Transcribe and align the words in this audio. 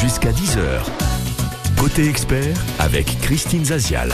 Jusqu'à 0.00 0.30
10h. 0.30 0.84
Côté 1.76 2.08
expert 2.08 2.56
avec 2.78 3.20
Christine 3.20 3.64
Zazial. 3.64 4.12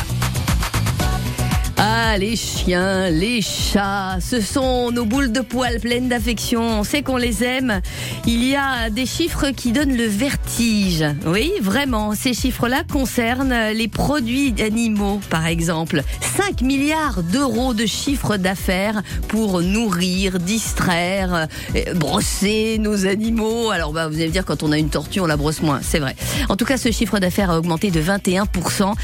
Ah, 1.77 2.17
les 2.19 2.37
chiens, 2.37 3.11
les 3.11 3.43
chats, 3.43 4.19
ce 4.21 4.41
sont 4.41 4.93
nos 4.93 5.05
boules 5.05 5.33
de 5.33 5.41
poils 5.41 5.81
pleines 5.81 6.09
d'affection. 6.09 6.63
On 6.63 6.85
sait 6.85 7.03
qu'on 7.03 7.17
les 7.17 7.43
aime. 7.43 7.81
Il 8.27 8.45
y 8.45 8.55
a 8.55 8.91
des 8.91 9.07
chiffres 9.07 9.51
qui 9.51 9.73
donnent 9.73 9.97
le 9.97 10.07
vertige. 10.07 11.05
Oui, 11.27 11.53
vraiment. 11.61 12.15
Ces 12.15 12.33
chiffres-là 12.33 12.85
concernent 12.91 13.73
les 13.75 13.89
produits 13.89 14.55
animaux, 14.63 15.21
par 15.31 15.47
exemple. 15.47 16.03
5 16.37 16.63
milliards 16.63 17.23
d'euros 17.25 17.75
de 17.75 17.87
chiffre 17.87 18.37
d'affaires 18.37 19.03
pour 19.27 19.61
nourrir, 19.61 20.39
distraire, 20.39 21.49
euh, 21.75 21.95
brosser 21.95 22.79
nos 22.79 23.07
animaux. 23.07 23.71
Alors, 23.71 23.93
bah, 23.93 24.07
vous 24.07 24.15
allez 24.15 24.29
me 24.29 24.33
dire, 24.33 24.45
quand 24.45 24.63
on 24.63 24.71
a 24.71 24.79
une 24.79 24.91
tortue, 24.91 25.21
on 25.21 25.27
la 25.27 25.37
brosse 25.37 25.63
moins. 25.63 25.81
C'est 25.83 25.99
vrai. 25.99 26.15
En 26.49 26.57
tout 26.57 26.65
cas, 26.65 26.77
ce 26.77 26.93
chiffre 26.93 27.19
d'affaires 27.19 27.51
a 27.51 27.59
augmenté 27.59 27.91
de 27.91 28.01
21%. 28.01 28.95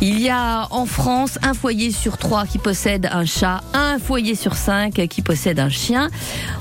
Il 0.00 0.20
y 0.20 0.30
a 0.30 0.68
en 0.70 0.86
France 0.86 1.38
un 1.42 1.52
foyer 1.52 1.90
sur 1.90 2.05
sur 2.06 2.18
trois 2.18 2.46
qui 2.46 2.58
possèdent 2.58 3.08
un 3.10 3.24
chat, 3.24 3.62
un 3.72 3.98
foyer 3.98 4.36
sur 4.36 4.54
cinq 4.54 5.04
qui 5.08 5.22
possède 5.22 5.58
un 5.58 5.68
chien. 5.68 6.08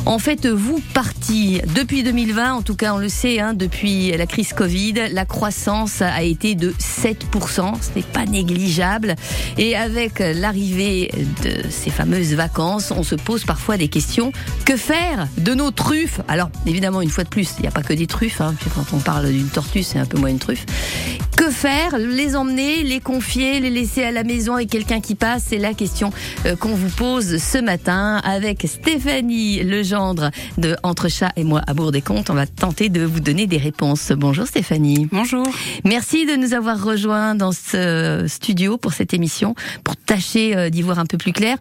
En 0.07 0.17
fait, 0.17 0.47
vous 0.47 0.81
parti 0.95 1.61
depuis 1.75 2.01
2020, 2.01 2.55
en 2.55 2.61
tout 2.63 2.75
cas 2.75 2.95
on 2.95 2.97
le 2.97 3.09
sait, 3.09 3.39
hein, 3.39 3.53
depuis 3.53 4.09
la 4.17 4.25
crise 4.25 4.53
Covid, 4.53 4.93
la 5.11 5.25
croissance 5.25 6.01
a 6.01 6.23
été 6.23 6.55
de 6.55 6.71
7%, 6.71 7.75
ce 7.79 7.95
n'est 7.95 8.01
pas 8.01 8.25
négligeable. 8.25 9.15
Et 9.59 9.75
avec 9.75 10.17
l'arrivée 10.17 11.11
de 11.43 11.69
ces 11.69 11.91
fameuses 11.91 12.33
vacances, 12.33 12.89
on 12.89 13.03
se 13.03 13.13
pose 13.13 13.45
parfois 13.45 13.77
des 13.77 13.87
questions. 13.87 14.31
Que 14.65 14.75
faire 14.75 15.27
de 15.37 15.53
nos 15.53 15.69
truffes? 15.69 16.21
Alors 16.27 16.49
évidemment, 16.65 17.01
une 17.01 17.11
fois 17.11 17.23
de 17.23 17.29
plus, 17.29 17.51
il 17.59 17.61
n'y 17.61 17.67
a 17.67 17.71
pas 17.71 17.83
que 17.83 17.93
des 17.93 18.07
truffes. 18.07 18.41
Hein, 18.41 18.55
quand 18.73 18.95
on 18.97 18.99
parle 18.99 19.29
d'une 19.29 19.49
tortue, 19.49 19.83
c'est 19.83 19.99
un 19.99 20.05
peu 20.07 20.17
moins 20.17 20.29
une 20.29 20.39
truffe. 20.39 20.65
Que 21.45 21.51
faire 21.51 21.99
Les 21.99 22.35
emmener, 22.35 22.81
les 22.81 22.99
confier, 22.99 23.59
les 23.59 23.69
laisser 23.69 24.03
à 24.03 24.11
la 24.11 24.23
maison 24.23 24.55
avec 24.55 24.69
quelqu'un 24.69 24.99
qui 24.99 25.13
passe 25.13 25.45
c'est 25.49 25.59
la 25.59 25.75
question 25.75 26.11
euh, 26.45 26.55
qu'on 26.55 26.73
vous 26.73 26.89
pose 26.89 27.37
ce 27.37 27.59
matin 27.59 28.19
avec 28.23 28.65
Stéphanie 28.67 29.61
Legendre 29.61 30.31
de 30.57 30.75
Entre 30.81 31.07
Chat 31.07 31.31
et 31.35 31.43
moi 31.43 31.61
à 31.67 31.75
Bourg-des-Comptes. 31.75 32.31
On 32.31 32.33
va 32.33 32.47
tenter 32.47 32.89
de 32.89 33.03
vous 33.03 33.19
donner 33.19 33.45
des 33.45 33.57
réponses. 33.57 34.11
Bonjour 34.11 34.47
Stéphanie. 34.47 35.07
Bonjour. 35.11 35.47
Merci 35.83 36.25
de 36.25 36.35
nous 36.35 36.53
avoir 36.55 36.83
rejoints 36.83 37.35
dans 37.35 37.51
ce 37.51 38.25
studio 38.27 38.77
pour 38.77 38.93
cette 38.93 39.13
émission, 39.13 39.53
pour 39.83 39.95
tâcher 39.95 40.57
euh, 40.57 40.69
d'y 40.71 40.81
voir 40.81 40.97
un 40.97 41.05
peu 41.05 41.17
plus 41.17 41.33
clair. 41.33 41.57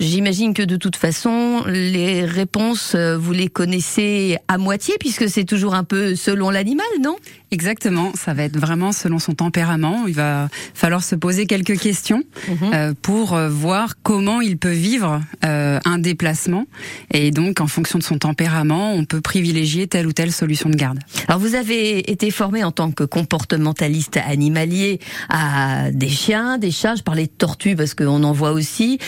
J'imagine 0.00 0.54
que 0.54 0.62
de 0.62 0.76
toute 0.76 0.94
façon, 0.94 1.64
les 1.66 2.24
réponses, 2.24 2.94
euh, 2.94 3.18
vous 3.18 3.32
les 3.32 3.48
connaissez 3.48 4.38
à 4.46 4.56
moitié, 4.56 4.94
puisque 5.00 5.28
c'est 5.28 5.42
toujours 5.42 5.74
un 5.74 5.82
peu 5.82 6.14
selon 6.14 6.50
l'animal, 6.50 6.86
non? 7.02 7.16
Exactement, 7.50 8.12
ça 8.14 8.34
va 8.34 8.42
être 8.42 8.58
vraiment 8.58 8.92
selon 8.92 9.18
son 9.18 9.32
tempérament. 9.32 10.06
Il 10.06 10.14
va 10.14 10.48
falloir 10.74 11.02
se 11.02 11.14
poser 11.14 11.46
quelques 11.46 11.78
questions 11.78 12.22
mhm. 12.46 12.56
euh, 12.74 12.92
pour 13.00 13.32
euh, 13.32 13.48
voir 13.48 13.94
comment 14.02 14.42
il 14.42 14.58
peut 14.58 14.72
vivre 14.72 15.22
euh, 15.46 15.80
un 15.86 15.98
déplacement. 15.98 16.66
Et 17.10 17.30
donc, 17.30 17.62
en 17.62 17.66
fonction 17.66 17.98
de 17.98 18.04
son 18.04 18.18
tempérament, 18.18 18.92
on 18.92 19.06
peut 19.06 19.22
privilégier 19.22 19.86
telle 19.86 20.06
ou 20.06 20.12
telle 20.12 20.30
solution 20.30 20.68
de 20.68 20.76
garde. 20.76 20.98
Alors, 21.26 21.40
vous 21.40 21.54
avez 21.54 22.10
été 22.10 22.30
formé 22.30 22.62
en 22.64 22.70
tant 22.70 22.90
que 22.90 23.04
comportementaliste 23.04 24.18
animalier 24.18 25.00
à 25.30 25.90
des 25.90 26.10
chiens, 26.10 26.58
des 26.58 26.70
chats. 26.70 26.96
Je 26.96 27.02
parlais 27.02 27.26
de 27.26 27.32
tortues 27.32 27.76
parce 27.76 27.94
qu'on 27.94 28.24
en 28.24 28.32
voit 28.32 28.52
aussi. 28.52 28.98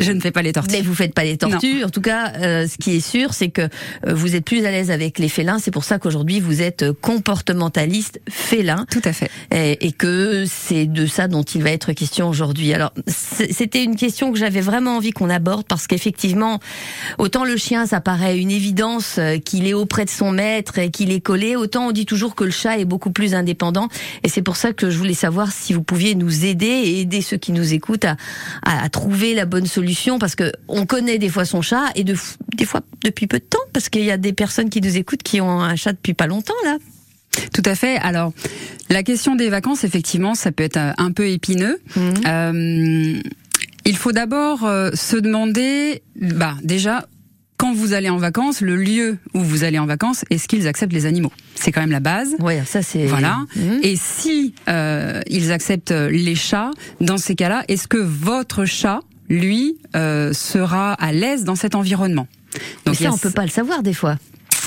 Je 0.00 0.10
ne 0.10 0.18
fais 0.18 0.32
pas 0.32 0.42
les 0.42 0.52
tortues. 0.52 0.72
Mais 0.72 0.82
vous 0.82 0.94
faites 0.94 1.14
pas 1.14 1.24
les 1.24 1.36
tortues. 1.36 1.84
En 1.84 1.90
tout 1.90 2.00
cas, 2.00 2.32
ce 2.66 2.76
qui 2.76 2.96
est 2.96 3.00
sûr, 3.00 3.34
c'est 3.34 3.50
que 3.50 3.68
vous 4.06 4.34
êtes 4.34 4.44
plus 4.44 4.64
à 4.64 4.72
l'aise 4.72 4.90
avec 4.90 5.20
les 5.20 5.28
félins. 5.28 5.60
C'est 5.60 5.70
pour 5.70 5.84
ça 5.84 6.00
qu'aujourd'hui, 6.00 6.40
vous 6.40 6.60
êtes 6.60 6.90
comportementaliste 7.00 7.67
mentaliste 7.68 8.22
félin. 8.30 8.86
Tout 8.90 9.02
à 9.04 9.12
fait. 9.12 9.30
Et, 9.50 9.92
que 9.92 10.44
c'est 10.46 10.86
de 10.86 11.06
ça 11.06 11.28
dont 11.28 11.42
il 11.42 11.62
va 11.62 11.70
être 11.70 11.92
question 11.92 12.28
aujourd'hui. 12.28 12.72
Alors, 12.72 12.92
c'était 13.06 13.84
une 13.84 13.96
question 13.96 14.32
que 14.32 14.38
j'avais 14.38 14.60
vraiment 14.62 14.96
envie 14.96 15.10
qu'on 15.10 15.28
aborde 15.28 15.66
parce 15.66 15.86
qu'effectivement, 15.86 16.60
autant 17.18 17.44
le 17.44 17.56
chien, 17.56 17.84
ça 17.84 18.00
paraît 18.00 18.38
une 18.38 18.50
évidence 18.50 19.16
euh, 19.18 19.38
qu'il 19.38 19.66
est 19.66 19.74
auprès 19.74 20.04
de 20.04 20.10
son 20.10 20.30
maître 20.30 20.78
et 20.78 20.90
qu'il 20.90 21.10
est 21.12 21.20
collé, 21.20 21.56
autant 21.56 21.88
on 21.88 21.92
dit 21.92 22.06
toujours 22.06 22.34
que 22.34 22.44
le 22.44 22.50
chat 22.50 22.78
est 22.78 22.84
beaucoup 22.86 23.10
plus 23.10 23.34
indépendant. 23.34 23.88
Et 24.22 24.28
c'est 24.28 24.42
pour 24.42 24.56
ça 24.56 24.72
que 24.72 24.88
je 24.88 24.96
voulais 24.96 25.14
savoir 25.14 25.52
si 25.52 25.74
vous 25.74 25.82
pouviez 25.82 26.14
nous 26.14 26.46
aider 26.46 26.66
et 26.66 27.00
aider 27.00 27.20
ceux 27.20 27.36
qui 27.36 27.52
nous 27.52 27.74
écoutent 27.74 28.06
à, 28.06 28.16
à, 28.62 28.88
trouver 28.88 29.34
la 29.34 29.44
bonne 29.44 29.66
solution 29.66 30.18
parce 30.18 30.36
que 30.36 30.52
on 30.68 30.86
connaît 30.86 31.18
des 31.18 31.28
fois 31.28 31.44
son 31.44 31.60
chat 31.60 31.84
et 31.96 32.04
de, 32.04 32.16
des 32.56 32.64
fois 32.64 32.80
depuis 33.04 33.26
peu 33.26 33.40
de 33.40 33.44
temps 33.44 33.58
parce 33.72 33.88
qu'il 33.88 34.04
y 34.04 34.10
a 34.10 34.16
des 34.16 34.32
personnes 34.32 34.70
qui 34.70 34.80
nous 34.80 34.96
écoutent 34.96 35.22
qui 35.22 35.40
ont 35.40 35.60
un 35.60 35.76
chat 35.76 35.92
depuis 35.92 36.14
pas 36.14 36.26
longtemps 36.26 36.54
là. 36.64 36.78
Tout 37.52 37.62
à 37.64 37.74
fait. 37.74 37.96
Alors, 37.98 38.32
la 38.90 39.02
question 39.02 39.36
des 39.36 39.48
vacances, 39.48 39.84
effectivement, 39.84 40.34
ça 40.34 40.52
peut 40.52 40.64
être 40.64 40.76
euh, 40.76 40.92
un 40.98 41.12
peu 41.12 41.28
épineux. 41.28 41.78
Mhm. 41.96 42.14
Euh, 42.26 43.20
il 43.84 43.96
faut 43.96 44.12
d'abord 44.12 44.64
euh, 44.64 44.90
se 44.94 45.16
demander, 45.16 46.02
bah 46.20 46.54
déjà, 46.62 47.06
quand 47.56 47.72
vous 47.72 47.92
allez 47.92 48.08
en 48.08 48.18
vacances, 48.18 48.60
le 48.60 48.76
lieu 48.76 49.18
où 49.34 49.40
vous 49.40 49.64
allez 49.64 49.78
en 49.78 49.86
vacances, 49.86 50.24
est-ce 50.30 50.46
qu'ils 50.46 50.68
acceptent 50.68 50.92
les 50.92 51.06
animaux? 51.06 51.32
C'est 51.54 51.72
quand 51.72 51.80
même 51.80 51.90
la 51.90 52.00
base. 52.00 52.34
Oui, 52.38 52.54
ça 52.66 52.82
c'est. 52.82 53.06
Voilà. 53.06 53.38
Mhm. 53.56 53.80
Et 53.82 53.96
si 53.96 54.54
ils 54.68 55.52
acceptent 55.52 55.90
les 55.90 56.34
chats, 56.34 56.70
dans 57.00 57.18
ces 57.18 57.34
cas-là, 57.34 57.64
est-ce 57.68 57.88
que 57.88 57.98
votre 57.98 58.64
chat, 58.64 59.00
lui, 59.28 59.78
sera 59.94 60.92
à 60.92 61.12
l'aise 61.12 61.44
dans 61.44 61.56
cet 61.56 61.74
environnement? 61.74 62.28
Donc, 62.86 63.00
Mais 63.00 63.06
ça, 63.06 63.12
on 63.12 63.18
peut 63.18 63.30
pas 63.30 63.42
le 63.42 63.50
savoir 63.50 63.82
des 63.82 63.92
fois. 63.92 64.16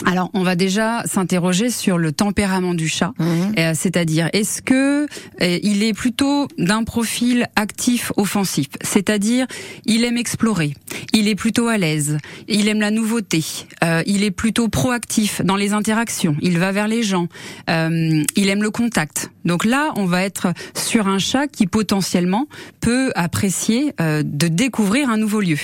Alors, 0.05 0.29
on 0.33 0.43
va 0.43 0.55
déjà 0.55 1.03
s'interroger 1.05 1.69
sur 1.69 1.97
le 1.97 2.11
tempérament 2.11 2.73
du 2.73 2.87
chat, 2.87 3.13
mhm. 3.19 3.53
euh, 3.57 3.71
c'est-à-dire 3.75 4.29
est-ce 4.33 4.61
que 4.61 5.05
euh, 5.41 5.59
il 5.61 5.83
est 5.83 5.93
plutôt 5.93 6.47
d'un 6.57 6.83
profil 6.83 7.47
actif 7.55 8.11
offensif, 8.17 8.67
c'est-à-dire 8.81 9.45
il 9.85 10.03
aime 10.03 10.17
explorer, 10.17 10.73
il 11.13 11.27
est 11.27 11.35
plutôt 11.35 11.67
à 11.67 11.77
l'aise, 11.77 12.17
il 12.47 12.67
aime 12.67 12.79
la 12.79 12.91
nouveauté, 12.91 13.43
euh, 13.83 14.01
il 14.05 14.23
est 14.23 14.31
plutôt 14.31 14.69
proactif 14.69 15.41
dans 15.43 15.55
les 15.55 15.73
interactions, 15.73 16.35
il 16.41 16.57
va 16.57 16.71
vers 16.71 16.87
les 16.87 17.03
gens, 17.03 17.27
il 17.67 18.49
aime 18.49 18.63
le 18.63 18.71
contact. 18.71 19.31
Donc 19.45 19.65
là, 19.65 19.91
on 19.95 20.05
va 20.05 20.23
être 20.23 20.53
sur 20.75 21.07
un 21.07 21.19
chat 21.19 21.47
qui 21.47 21.67
potentiellement 21.67 22.47
peut 22.79 23.11
apprécier 23.15 23.93
de 23.99 24.47
découvrir 24.47 25.09
un 25.09 25.17
nouveau 25.17 25.41
lieu. 25.41 25.57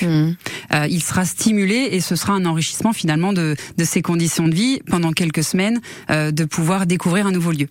Mhm. 0.71 0.87
il 0.89 1.01
sera 1.01 1.25
stimulé 1.25 1.89
et 1.91 2.01
ce 2.01 2.15
sera 2.15 2.33
un 2.33 2.45
enrichissement 2.45 2.93
finalement 2.93 3.33
de, 3.33 3.55
de 3.77 3.83
ses 3.83 4.01
conditions 4.01 4.47
de 4.47 4.55
vie 4.55 4.81
pendant 4.89 5.11
quelques 5.11 5.43
semaines 5.43 5.81
euh, 6.09 6.31
de 6.31 6.45
pouvoir 6.45 6.85
découvrir 6.85 7.27
un 7.27 7.31
nouveau 7.31 7.51
lieu. 7.51 7.67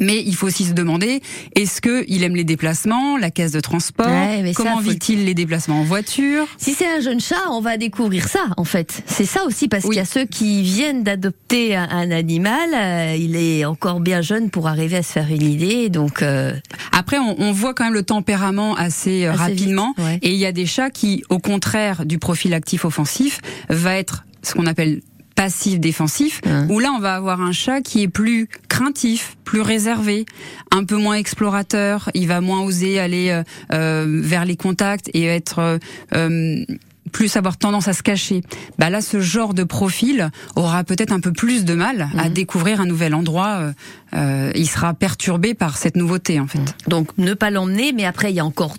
Mais 0.00 0.22
il 0.24 0.34
faut 0.34 0.46
aussi 0.46 0.64
se 0.64 0.72
demander, 0.72 1.20
est-ce 1.54 1.80
que 1.80 2.04
il 2.08 2.22
aime 2.24 2.36
les 2.36 2.44
déplacements, 2.44 3.16
la 3.16 3.30
caisse 3.30 3.52
de 3.52 3.60
transport? 3.60 4.06
Comment 4.54 4.80
vit-il 4.80 5.24
les 5.24 5.34
déplacements? 5.34 5.80
En 5.80 5.84
voiture? 5.84 6.46
Si 6.58 6.74
c'est 6.74 6.86
un 6.86 7.00
jeune 7.00 7.20
chat, 7.20 7.50
on 7.50 7.60
va 7.60 7.76
découvrir 7.76 8.28
ça, 8.28 8.46
en 8.56 8.64
fait. 8.64 9.02
C'est 9.06 9.24
ça 9.24 9.44
aussi, 9.44 9.68
parce 9.68 9.84
qu'il 9.84 9.94
y 9.94 10.00
a 10.00 10.04
ceux 10.04 10.24
qui 10.24 10.62
viennent 10.62 11.02
d'adopter 11.02 11.76
un, 11.76 12.10
animal. 12.10 12.70
Euh, 12.74 13.16
il 13.18 13.36
est 13.36 13.64
encore 13.64 14.00
bien 14.00 14.22
jeune 14.22 14.50
pour 14.50 14.66
arriver 14.66 14.96
à 14.96 15.02
se 15.02 15.12
faire 15.12 15.28
une 15.30 15.42
idée. 15.42 15.88
Donc 15.88 16.22
euh, 16.22 16.54
après, 16.92 17.18
on, 17.18 17.52
voit 17.52 17.74
quand 17.74 17.84
même 17.84 17.94
le 17.94 18.02
tempérament 18.02 18.74
assez, 18.74 19.26
euh, 19.26 19.32
rapidement. 19.32 19.94
Et 20.22 20.30
il 20.30 20.38
y 20.38 20.46
a 20.46 20.52
des 20.52 20.66
chats 20.66 20.90
qui, 20.90 21.24
au 21.28 21.38
contraire 21.38 22.06
du 22.06 22.18
profil 22.18 22.54
actif 22.54 22.84
offensif, 22.84 23.40
va 23.68 23.96
être 23.96 24.24
ce 24.42 24.54
qu'on 24.54 24.66
appelle 24.66 25.00
passif 25.38 25.78
défensif 25.78 26.40
où 26.68 26.80
là 26.80 26.90
on 26.96 26.98
va 26.98 27.14
avoir 27.14 27.40
un 27.40 27.52
chat 27.52 27.80
qui 27.80 28.02
est 28.02 28.08
plus 28.08 28.48
craintif, 28.68 29.36
plus 29.44 29.60
réservé, 29.60 30.26
un 30.72 30.82
peu 30.82 30.96
moins 30.96 31.14
explorateur, 31.14 32.10
il 32.14 32.26
va 32.26 32.40
moins 32.40 32.62
oser 32.62 32.98
aller 32.98 33.30
euh, 33.30 33.44
euh, 33.72 34.20
vers 34.20 34.44
les 34.44 34.56
contacts 34.56 35.08
et 35.14 35.26
être 35.26 35.78
euh, 36.12 36.64
plus 37.12 37.36
avoir 37.36 37.56
tendance 37.56 37.86
à 37.86 37.92
se 37.92 38.02
cacher. 38.02 38.42
Bah 38.78 38.90
là, 38.90 39.00
ce 39.00 39.20
genre 39.20 39.54
de 39.54 39.62
profil 39.62 40.30
aura 40.56 40.82
peut-être 40.82 41.12
un 41.12 41.20
peu 41.20 41.32
plus 41.32 41.64
de 41.64 41.74
mal 41.74 42.08
à 42.18 42.28
mhm. 42.28 42.34
découvrir 42.34 42.80
un 42.80 42.86
nouvel 42.86 43.14
endroit. 43.14 43.72
il 44.12 44.68
sera 44.68 44.92
perturbé 44.92 45.54
par 45.54 45.78
cette 45.78 45.96
nouveauté, 45.96 46.40
en 46.40 46.48
fait. 46.48 46.74
Donc, 46.88 47.16
ne 47.16 47.32
pas 47.32 47.50
l'emmener, 47.50 47.92
mais 47.92 48.04
après, 48.04 48.30
il 48.30 48.34
y 48.34 48.40
a 48.40 48.44
encore 48.44 48.74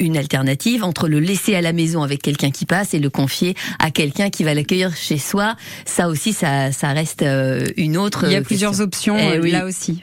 une 0.00 0.16
alternative 0.16 0.82
entre 0.82 1.08
le 1.08 1.20
laisser 1.20 1.54
à 1.54 1.60
la 1.60 1.72
maison 1.72 2.02
avec 2.02 2.22
quelqu'un 2.22 2.50
qui 2.50 2.66
passe 2.66 2.94
et 2.94 2.98
le 2.98 3.10
confier 3.10 3.54
à 3.78 3.90
quelqu'un 3.90 4.30
qui 4.30 4.42
va 4.44 4.54
l'accueillir 4.54 4.96
chez 4.96 5.18
soi. 5.18 5.56
Ça 5.84 6.08
aussi, 6.08 6.32
ça, 6.32 6.72
ça 6.72 6.88
reste 6.88 7.22
euh, 7.22 7.66
une 7.76 7.96
autre. 7.96 8.24
Il 8.26 8.32
y 8.32 8.36
a 8.36 8.42
plusieurs 8.42 8.80
options 8.80 9.16
eh 9.18 9.38
euh, 9.38 9.50
là 9.50 9.66
aussi. 9.66 10.00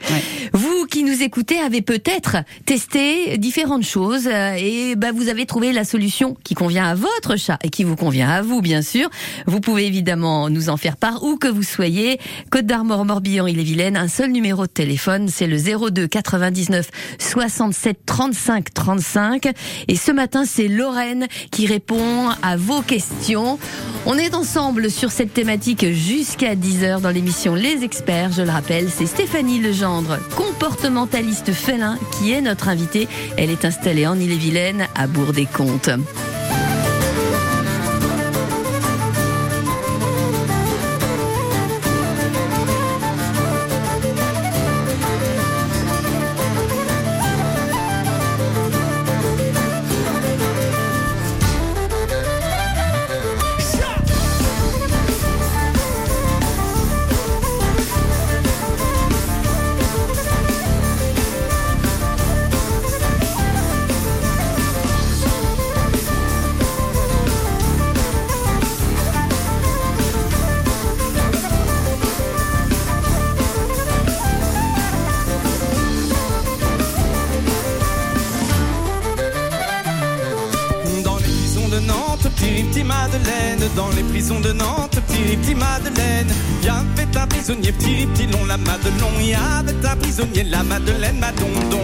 Vous 0.52 0.86
qui 0.86 1.02
nous 1.02 1.22
écoutez 1.22 1.58
avez 1.58 1.82
peut-être 1.82 2.36
testé 2.64 3.36
différentes 3.38 3.84
choses 3.84 4.26
euh, 4.26 4.54
et 4.56 4.96
bah, 4.96 5.12
vous 5.12 5.28
avez 5.28 5.44
trouvé 5.46 5.72
la 5.72 5.84
solution 5.84 6.36
qui 6.44 6.54
convient 6.54 6.86
à 6.86 6.94
votre 6.94 7.36
chat 7.36 7.58
et 7.62 7.68
qui 7.68 7.84
vous 7.84 7.96
convient 7.96 8.28
à 8.28 8.42
vous, 8.42 8.60
bien 8.62 8.82
sûr. 8.82 9.10
Vous 9.46 9.60
pouvez 9.60 9.86
évidemment 9.86 10.48
nous 10.48 10.68
en 10.68 10.76
faire 10.76 10.96
part 10.96 11.22
où 11.24 11.36
que 11.36 11.48
vous 11.48 11.62
soyez. 11.62 12.18
Côte 12.50 12.66
d'Armor, 12.66 13.04
Morbihan, 13.04 13.46
il 13.46 13.58
est 13.58 13.64
vilaine. 13.64 13.96
Un 13.96 14.08
seul 14.08 14.30
numéro 14.30 14.66
de 14.66 14.72
téléphone, 14.72 15.28
c'est 15.28 15.46
le 15.46 15.58
02 15.58 16.06
99 16.06 16.88
67 17.18 17.98
35 18.06 18.72
35. 18.72 19.48
Et 19.88 19.96
ce 19.96 20.12
matin, 20.12 20.44
c'est 20.44 20.68
Lorraine 20.68 21.26
qui 21.50 21.66
répond 21.66 22.28
à 22.42 22.56
vos 22.56 22.82
questions. 22.82 23.58
On 24.06 24.16
est 24.16 24.34
ensemble 24.34 24.90
sur 24.90 25.10
cette 25.10 25.32
thématique 25.32 25.92
jusqu'à 25.92 26.54
10h 26.54 27.00
dans 27.00 27.10
l'émission 27.10 27.54
Les 27.54 27.82
Experts. 27.84 28.32
Je 28.32 28.42
le 28.42 28.50
rappelle, 28.50 28.90
c'est 28.90 29.06
Stéphanie 29.06 29.60
Legendre, 29.60 30.18
comportementaliste 30.36 31.52
félin, 31.52 31.98
qui 32.18 32.32
est 32.32 32.42
notre 32.42 32.68
invitée. 32.68 33.08
Elle 33.36 33.50
est 33.50 33.64
installée 33.64 34.06
en 34.06 34.18
Ille-et-Vilaine 34.18 34.86
à 34.94 35.06
Bourg-des-Comptes. 35.06 35.90
Petit 85.36 85.54
Madeleine. 85.54 86.28
Y 86.62 86.68
avait 86.68 87.16
un 87.16 87.26
prisonnier, 87.26 87.72
petit 87.72 88.06
petit 88.06 88.26
long, 88.26 88.44
la 88.46 88.56
Madelon. 88.56 89.12
Y 89.20 89.34
avait 89.34 89.86
un 89.86 89.96
prisonnier, 89.96 90.44
la 90.44 90.62
Madeleine, 90.62 91.18
Madondon. 91.18 91.82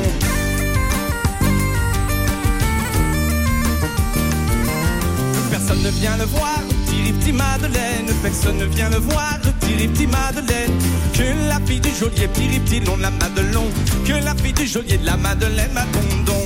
Personne 5.50 5.82
ne 5.82 5.90
vient 5.90 6.16
le 6.16 6.24
voir, 6.24 6.58
petit 6.86 7.12
petit 7.12 7.32
Madeleine. 7.32 8.06
Personne 8.22 8.58
ne 8.58 8.64
vient 8.66 8.90
le 8.90 8.98
voir, 8.98 9.38
petit 9.60 9.88
petit 9.88 10.06
Madeleine. 10.06 10.72
Que 11.12 11.48
la 11.48 11.60
fille 11.66 11.80
du 11.80 11.90
geôlier, 11.90 12.28
petit 12.28 12.60
petit 12.60 12.80
long, 12.80 12.96
la 12.96 13.10
Madelon. 13.10 13.66
Que 14.06 14.12
la 14.24 14.34
fille 14.34 14.52
du 14.52 14.66
geôlier, 14.66 14.98
la 15.04 15.16
Madeleine, 15.16 15.72
Madondon. 15.72 16.43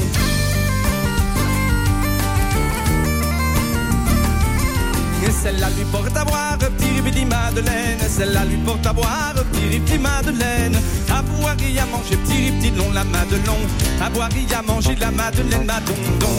Celle-là 5.42 5.68
lui 5.76 5.84
porte 5.84 6.16
à 6.16 6.24
boire, 6.24 6.58
petit 6.58 7.00
petit 7.02 7.24
Madeleine. 7.24 7.98
Celle-là 8.08 8.44
lui 8.44 8.56
porte 8.58 8.86
à 8.86 8.92
boire, 8.92 9.34
petit 9.52 9.78
petit 9.80 9.98
Madeleine. 9.98 10.76
À 11.10 11.22
boire 11.22 11.56
et 11.60 11.78
à 11.78 11.86
manger, 11.86 12.16
petit 12.16 12.52
petit 12.52 12.70
long, 12.76 12.90
la 12.92 13.04
Madelon. 13.04 13.58
À 14.00 14.10
boire 14.10 14.28
et 14.36 14.54
à 14.54 14.62
manger, 14.62 14.96
la 14.96 15.10
Madeleine, 15.10 15.64
Madondon. 15.64 16.38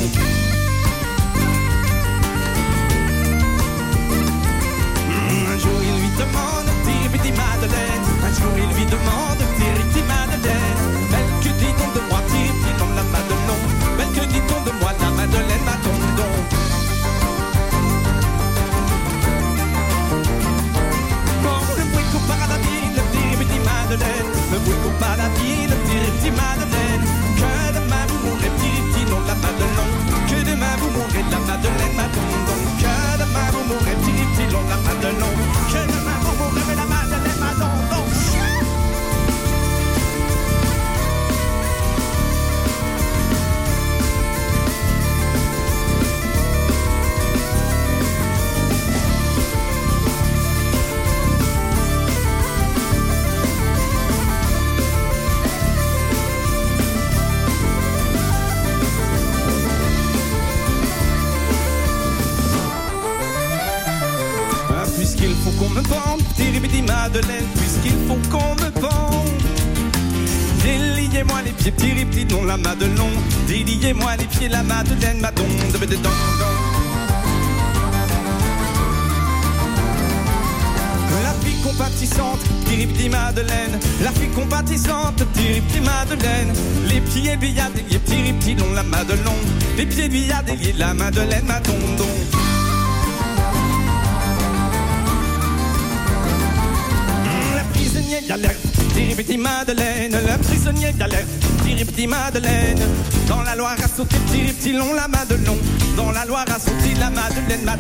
Un 5.52 5.58
jour 5.58 5.80
il 5.82 5.96
lui 6.02 6.10
demande, 6.18 6.70
petit 6.84 7.10
petit 7.18 7.32
Madeleine. 7.32 8.06
Un 8.24 8.34
jour 8.40 8.54
il 8.58 8.76
lui 8.76 8.86
demande, 8.86 9.38
petit 9.38 9.72
petit 9.90 10.04
Madeleine. 10.04 10.89
Qu'on 65.60 65.70
me 65.70 65.82
petit 65.82 66.60
petit 66.60 66.82
Madeleine, 66.82 67.46
puisqu'il 67.56 67.98
faut 68.08 68.18
qu'on 68.32 68.56
me 68.56 68.70
vende. 68.80 69.28
Déliez-moi 70.64 71.42
les 71.44 71.52
pieds, 71.52 71.72
petit 71.72 72.26
non 72.26 72.46
la 72.46 72.56
Madelon. 72.56 73.10
Déliez-moi 73.48 74.16
les 74.18 74.26
pieds, 74.26 74.48
la 74.48 74.64
Madeleine, 74.64 75.20
ma 75.20 75.32
donde, 75.32 75.50
de 75.50 75.96
don, 75.98 76.10
La 81.24 81.34
fille 81.44 81.62
compatissante, 81.62 82.40
petit 82.66 83.10
Madeleine. 83.10 83.80
La 84.02 84.12
fille 84.12 84.30
compatissante, 84.30 85.24
petit 85.34 85.82
Madeleine. 85.82 86.54
Les 86.88 87.02
pieds 87.02 87.32
a 87.32 87.36
déliés, 87.36 88.34
petit 88.40 88.56
non 88.56 88.72
la 88.74 88.84
Madelon. 88.84 89.36
Les 89.78 89.86
pieds 89.86 90.08
déliés, 90.08 90.74
la 90.78 90.94
Madeleine, 90.94 91.46
ma 91.46 91.60
dondon. 91.60 92.39
Galère, 98.30 98.56
petit 99.18 99.38
Madeleine. 99.38 100.16
La 100.28 100.38
prisonnière 100.38 100.96
galère, 100.96 101.26
petit 101.64 102.06
Madeleine. 102.06 102.80
Dans 103.28 103.42
la 103.42 103.56
Loire 103.56 103.76
a 103.84 103.88
sauté 103.88 104.18
petit 104.28 104.72
long 104.72 104.94
la 104.94 105.08
Madelon. 105.08 105.58
Dans 105.98 106.12
la 106.12 106.26
Loire 106.26 106.46
a 106.48 106.60
la 107.00 107.10
Madeleine, 107.10 107.64
ma 107.66 107.76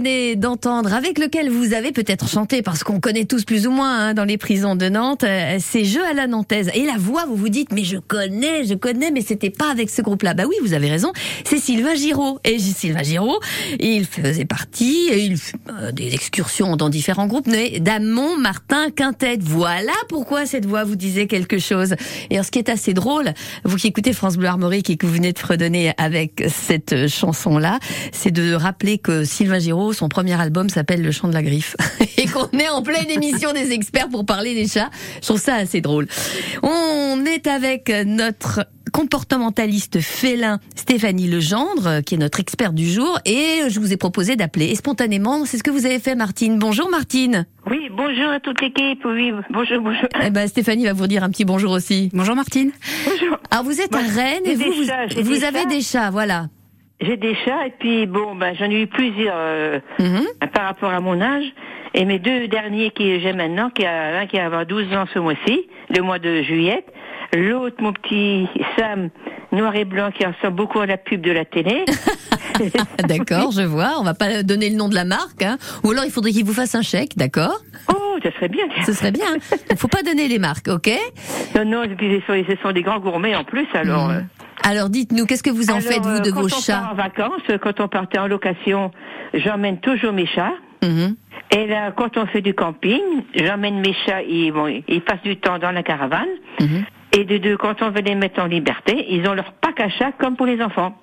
d'entendre, 0.00 0.92
avec 0.92 1.18
lequel 1.18 1.50
vous 1.50 1.72
avez 1.74 1.92
peut-être 1.92 2.28
chanté, 2.28 2.62
parce 2.62 2.84
qu'on 2.84 3.00
connaît 3.00 3.24
tous 3.24 3.44
plus 3.44 3.66
ou 3.66 3.70
moins 3.70 4.08
hein, 4.08 4.14
dans 4.14 4.24
les 4.24 4.38
prisons 4.38 4.76
de 4.76 4.88
Nantes, 4.88 5.24
euh, 5.24 5.56
c'est 5.60 5.84
Jeux 5.84 6.04
à 6.04 6.12
la 6.12 6.26
Nantaise. 6.26 6.70
Et 6.74 6.84
la 6.84 6.96
voix, 6.98 7.24
vous 7.26 7.36
vous 7.36 7.48
dites, 7.48 7.72
mais 7.72 7.84
je 7.84 7.98
connais, 7.98 8.64
je 8.64 8.74
connais, 8.74 9.10
mais 9.10 9.20
c'était 9.20 9.50
pas 9.50 9.70
avec 9.70 9.90
ce 9.90 10.02
groupe-là. 10.02 10.34
Bah 10.34 10.44
oui, 10.48 10.56
vous 10.62 10.74
avez 10.74 10.88
raison, 10.88 11.12
c'est 11.44 11.58
Sylvain 11.58 11.94
Giraud. 11.94 12.38
Et 12.44 12.58
Sylvain 12.58 13.02
Giraud, 13.02 13.40
il 13.80 14.04
faisait 14.04 14.44
partie, 14.44 15.08
il 15.12 15.36
fait 15.36 15.56
euh, 15.70 15.92
des 15.92 16.14
excursions 16.14 16.76
dans 16.76 16.88
différents 16.88 17.26
groupes, 17.26 17.46
mais 17.46 17.80
d'Amont, 17.80 18.36
Martin, 18.36 18.90
Quintet. 18.90 19.38
Voilà 19.40 19.92
pourquoi 20.08 20.46
cette 20.46 20.66
voix 20.66 20.84
vous 20.84 20.96
disait 20.96 21.26
quelque 21.26 21.58
chose. 21.58 21.94
Et 22.30 22.34
alors, 22.34 22.44
ce 22.44 22.50
qui 22.50 22.58
est 22.58 22.68
assez 22.68 22.94
drôle, 22.94 23.32
vous 23.64 23.76
qui 23.76 23.86
écoutez 23.86 24.12
France 24.12 24.36
Bleu 24.36 24.48
Armorique 24.48 24.90
et 24.90 24.96
que 24.96 25.06
vous 25.06 25.12
venez 25.12 25.32
de 25.32 25.38
fredonner 25.38 25.92
avec 25.98 26.44
cette 26.48 27.08
chanson-là, 27.08 27.78
c'est 28.12 28.30
de 28.30 28.52
rappeler 28.54 28.98
que 28.98 29.24
Sylvain 29.24 29.58
Giraud, 29.58 29.85
son 29.92 30.08
premier 30.08 30.40
album 30.40 30.68
s'appelle 30.68 31.02
Le 31.02 31.10
Chant 31.12 31.28
de 31.28 31.34
la 31.34 31.42
Griffe. 31.42 31.76
et 32.18 32.26
qu'on 32.26 32.48
est 32.58 32.68
en 32.68 32.82
pleine 32.82 33.10
émission 33.10 33.52
des 33.52 33.72
experts 33.72 34.08
pour 34.08 34.24
parler 34.26 34.54
des 34.54 34.66
chats. 34.68 34.90
Je 35.16 35.26
trouve 35.26 35.40
ça 35.40 35.54
assez 35.56 35.80
drôle. 35.80 36.06
On 36.62 37.24
est 37.24 37.46
avec 37.46 37.92
notre 38.04 38.66
comportementaliste 38.92 40.00
félin 40.00 40.58
Stéphanie 40.74 41.28
Legendre, 41.28 42.02
qui 42.04 42.14
est 42.14 42.18
notre 42.18 42.40
experte 42.40 42.74
du 42.74 42.90
jour, 42.90 43.18
et 43.24 43.68
je 43.68 43.78
vous 43.80 43.92
ai 43.92 43.96
proposé 43.96 44.36
d'appeler. 44.36 44.66
Et 44.66 44.74
spontanément, 44.74 45.44
c'est 45.44 45.58
ce 45.58 45.62
que 45.62 45.70
vous 45.70 45.84
avez 45.86 45.98
fait, 45.98 46.14
Martine. 46.14 46.58
Bonjour, 46.58 46.88
Martine. 46.90 47.46
Oui, 47.70 47.88
bonjour 47.94 48.30
à 48.30 48.40
toute 48.40 48.60
l'équipe. 48.62 49.04
Oui, 49.04 49.32
bonjour, 49.50 49.80
bonjour. 49.80 50.08
Eh 50.24 50.30
ben, 50.30 50.48
Stéphanie 50.48 50.84
va 50.86 50.92
vous 50.92 51.06
dire 51.08 51.24
un 51.24 51.30
petit 51.30 51.44
bonjour 51.44 51.72
aussi. 51.72 52.10
Bonjour 52.14 52.36
Martine. 52.36 52.70
Bonjour. 53.04 53.36
Alors, 53.50 53.64
vous 53.64 53.80
êtes 53.80 53.90
Moi, 53.92 54.00
à 54.00 54.14
Rennes 54.14 54.42
et 54.46 54.54
vous, 54.54 54.64
vous, 54.72 54.84
chats, 54.86 55.08
j'ai 55.08 55.22
vous 55.22 55.34
des 55.34 55.44
avez 55.44 55.60
chats. 55.62 55.68
des 55.68 55.80
chats, 55.82 56.10
voilà. 56.10 56.46
J'ai 57.00 57.16
des 57.16 57.34
chats 57.44 57.66
et 57.66 57.74
puis 57.78 58.06
bon, 58.06 58.34
ben 58.34 58.54
j'en 58.58 58.70
ai 58.70 58.80
eu 58.82 58.86
plusieurs 58.86 59.34
euh, 59.36 59.80
Mhm. 59.98 60.24
par 60.52 60.64
rapport 60.64 60.90
à 60.90 61.00
mon 61.00 61.20
âge. 61.20 61.44
Et 61.94 62.04
mes 62.04 62.18
deux 62.18 62.48
derniers 62.48 62.90
que 62.90 63.18
j'ai 63.20 63.32
maintenant, 63.32 63.70
qui 63.70 63.84
a 63.86 64.12
l'un 64.12 64.26
qui 64.26 64.36
va 64.36 64.46
avoir 64.46 64.66
12 64.66 64.92
ans 64.94 65.04
ce 65.14 65.18
mois-ci, 65.18 65.66
le 65.94 66.02
mois 66.02 66.18
de 66.18 66.42
juillet. 66.42 66.84
L'autre, 67.34 67.76
mon 67.80 67.92
petit 67.92 68.46
Sam, 68.78 69.08
noir 69.52 69.74
et 69.76 69.84
blanc, 69.84 70.10
qui 70.10 70.24
ressemble 70.24 70.56
beaucoup 70.56 70.80
à 70.80 70.86
la 70.86 70.96
pub 70.96 71.20
de 71.22 71.32
la 71.32 71.44
télé. 71.44 71.84
D'accord, 73.08 73.50
je 73.52 73.62
vois. 73.62 73.94
On 73.98 74.02
va 74.02 74.14
pas 74.14 74.42
donner 74.42 74.70
le 74.70 74.76
nom 74.76 74.88
de 74.88 74.94
la 74.94 75.04
marque, 75.04 75.42
hein. 75.42 75.58
Ou 75.84 75.90
alors 75.90 76.04
il 76.04 76.10
faudrait 76.10 76.30
qu'il 76.32 76.44
vous 76.44 76.54
fasse 76.54 76.74
un 76.74 76.82
chèque, 76.82 77.16
d'accord? 77.16 77.60
Oh, 77.88 78.16
ça 78.22 78.30
serait 78.32 78.48
bien. 78.48 78.64
Ce 78.84 78.92
serait 78.92 79.12
bien. 79.12 79.26
Il 79.70 79.76
faut 79.78 79.88
pas 79.88 80.02
donner 80.02 80.28
les 80.28 80.38
marques, 80.38 80.68
ok? 80.68 80.90
Non, 81.54 81.64
non, 81.64 81.82
et 81.82 81.88
puis 81.88 82.22
ce 82.26 82.56
sont, 82.62 82.72
des 82.72 82.82
grands 82.82 83.00
gourmets 83.00 83.34
en 83.34 83.44
plus, 83.44 83.66
alors. 83.74 84.10
euh, 84.10 84.20
Alors 84.62 84.88
dites-nous, 84.90 85.26
qu'est-ce 85.26 85.42
que 85.42 85.50
vous 85.50 85.70
en 85.70 85.76
alors, 85.76 85.82
faites, 85.82 86.02
vous, 86.02 86.08
euh, 86.08 86.20
de 86.20 86.30
quand 86.30 86.40
vos 86.40 86.46
on 86.46 86.50
part 86.50 86.60
chats 86.60 86.88
en 86.90 86.94
vacances, 86.94 87.42
quand 87.62 87.80
on 87.80 87.88
partait 87.88 88.18
en 88.18 88.26
location, 88.26 88.90
j'emmène 89.34 89.78
toujours 89.80 90.12
mes 90.12 90.26
chats. 90.26 90.54
Mhm. 90.82 91.16
Et 91.52 91.66
là, 91.66 91.92
quand 91.92 92.16
on 92.16 92.26
fait 92.26 92.40
du 92.40 92.54
camping, 92.54 93.00
j'emmène 93.34 93.80
mes 93.80 93.94
chats, 94.06 94.22
ils, 94.22 94.50
bon, 94.52 94.82
ils 94.88 95.00
passent 95.02 95.22
du 95.22 95.36
temps 95.36 95.58
dans 95.58 95.70
la 95.70 95.82
caravane. 95.82 96.28
Mhm. 96.60 96.84
Et 97.12 97.24
de 97.24 97.38
deux, 97.38 97.56
quand 97.56 97.82
on 97.82 97.90
veut 97.90 98.00
les 98.02 98.14
mettre 98.14 98.40
en 98.42 98.46
liberté, 98.46 99.06
ils 99.10 99.26
ont 99.28 99.34
leur 99.34 99.52
pack 99.52 99.80
à 99.80 99.88
chat 99.88 100.12
comme 100.18 100.36
pour 100.36 100.46
les 100.46 100.60
enfants. 100.60 100.94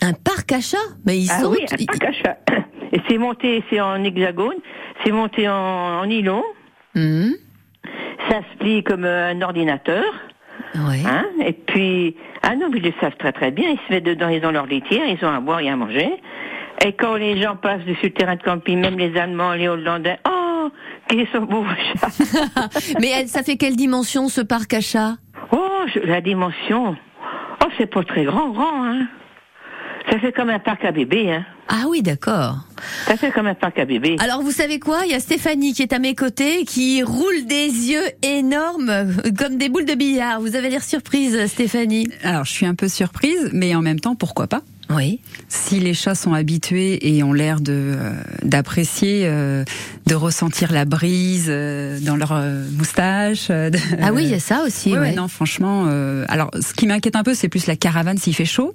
Un 0.00 0.14
parc 0.14 0.50
à 0.52 0.60
chats 0.60 0.76
Mais 1.06 1.18
ils 1.18 1.30
ah 1.30 1.40
sont... 1.40 1.50
oui, 1.50 1.58
un 1.70 1.84
pack 1.84 2.04
à 2.04 2.12
chat. 2.12 2.38
Et 2.92 3.00
c'est 3.08 3.18
monté, 3.18 3.62
c'est 3.70 3.80
en 3.80 4.02
hexagone, 4.02 4.56
c'est 5.04 5.12
monté 5.12 5.48
en, 5.48 5.54
en 6.00 6.06
nylon, 6.06 6.42
Mhm. 6.94 7.34
ça 8.28 8.40
se 8.40 8.58
plie 8.58 8.82
comme 8.84 9.04
euh, 9.04 9.30
un 9.30 9.40
ordinateur. 9.40 10.04
Ouais. 10.74 11.02
Hein? 11.06 11.24
Et 11.44 11.52
puis, 11.52 12.16
ah 12.42 12.54
non, 12.56 12.68
ils 12.74 12.82
le 12.82 12.92
savent 13.00 13.16
très 13.18 13.32
très 13.32 13.50
bien, 13.50 13.68
ils 13.70 13.78
se 13.86 13.92
mettent 13.92 14.04
dedans, 14.04 14.28
ils 14.28 14.44
ont 14.46 14.50
leur 14.52 14.66
litière, 14.66 15.02
ils 15.06 15.22
ont 15.24 15.30
à 15.30 15.40
boire 15.40 15.60
et 15.60 15.68
à 15.68 15.76
manger. 15.76 16.10
Et 16.84 16.92
quand 16.94 17.14
les 17.14 17.40
gens 17.40 17.56
passent 17.56 17.84
dessus 17.84 18.06
le 18.06 18.10
terrain 18.12 18.36
de 18.36 18.42
camping, 18.42 18.80
même 18.80 18.98
les 18.98 19.16
Allemands, 19.18 19.52
les 19.52 19.68
Hollandais, 19.68 20.18
oh, 20.28 20.68
qu'ils 21.08 21.26
sont 21.28 21.42
beaux 21.42 21.64
chats. 21.64 22.08
Mais 23.00 23.10
elle- 23.10 23.28
ça 23.28 23.42
fait 23.42 23.56
quelle 23.56 23.76
dimension 23.76 24.28
ce 24.28 24.40
parc 24.40 24.72
à 24.74 24.80
chats? 24.80 25.14
Oh, 25.52 25.58
la 26.04 26.20
dimension. 26.20 26.96
Oh, 27.62 27.68
c'est 27.78 27.86
pas 27.86 28.02
très 28.02 28.24
grand, 28.24 28.48
grand, 28.50 28.84
hein. 28.84 29.06
Ça 30.10 30.18
fait 30.18 30.32
comme 30.32 30.50
un 30.50 30.58
parc 30.58 30.84
à 30.84 30.92
bébé, 30.92 31.30
hein. 31.32 31.44
Ah 31.68 31.84
oui, 31.88 32.02
d'accord. 32.02 32.58
Ça 33.06 33.16
fait 33.16 33.30
comme 33.30 33.46
un 33.46 33.54
parc 33.54 33.78
à 33.78 33.84
bébé. 33.84 34.16
Alors 34.20 34.42
vous 34.42 34.50
savez 34.50 34.78
quoi? 34.78 35.02
Il 35.06 35.12
y 35.12 35.14
a 35.14 35.20
Stéphanie 35.20 35.72
qui 35.72 35.82
est 35.82 35.92
à 35.92 35.98
mes 35.98 36.14
côtés, 36.14 36.64
qui 36.64 37.02
roule 37.02 37.46
des 37.46 37.66
yeux 37.66 38.04
énormes, 38.22 38.90
euh, 38.90 39.04
comme 39.38 39.56
des 39.56 39.68
boules 39.68 39.84
de 39.86 39.94
billard. 39.94 40.40
Vous 40.40 40.54
avez 40.56 40.68
l'air 40.70 40.82
surprise, 40.82 41.46
Stéphanie. 41.46 42.08
Alors 42.24 42.44
je 42.44 42.50
suis 42.52 42.66
un 42.66 42.74
peu 42.74 42.88
surprise, 42.88 43.50
mais 43.52 43.74
en 43.74 43.80
même 43.80 44.00
temps 44.00 44.14
pourquoi 44.16 44.48
pas? 44.48 44.60
Oui. 44.90 45.20
Si 45.48 45.80
les 45.80 45.94
chats 45.94 46.14
sont 46.16 46.34
habitués 46.34 47.16
et 47.16 47.22
ont 47.22 47.32
l'air 47.32 47.60
de 47.60 47.72
euh, 47.72 48.12
d'apprécier, 48.42 49.22
euh, 49.24 49.64
de 50.06 50.14
ressentir 50.14 50.72
la 50.72 50.84
brise 50.84 51.46
euh, 51.48 51.98
dans 52.00 52.16
leur 52.16 52.32
euh, 52.32 52.64
moustache. 52.76 53.46
euh, 53.50 53.70
de- 53.70 53.78
Ah 54.02 54.12
oui, 54.12 54.24
il 54.24 54.30
y 54.30 54.34
a 54.34 54.40
ça 54.40 54.64
aussi. 54.66 54.92
Ouais, 54.92 54.98
ouais, 54.98 55.08
ouais. 55.10 55.14
non, 55.14 55.28
franchement. 55.28 55.84
euh, 55.86 56.26
alors, 56.28 56.50
ce 56.60 56.74
qui 56.74 56.86
m'inquiète 56.86 57.16
un 57.16 57.22
peu, 57.22 57.32
c'est 57.34 57.48
plus 57.48 57.66
la 57.66 57.76
caravane 57.76 58.18
s'il 58.18 58.34
fait 58.34 58.44
chaud. 58.44 58.74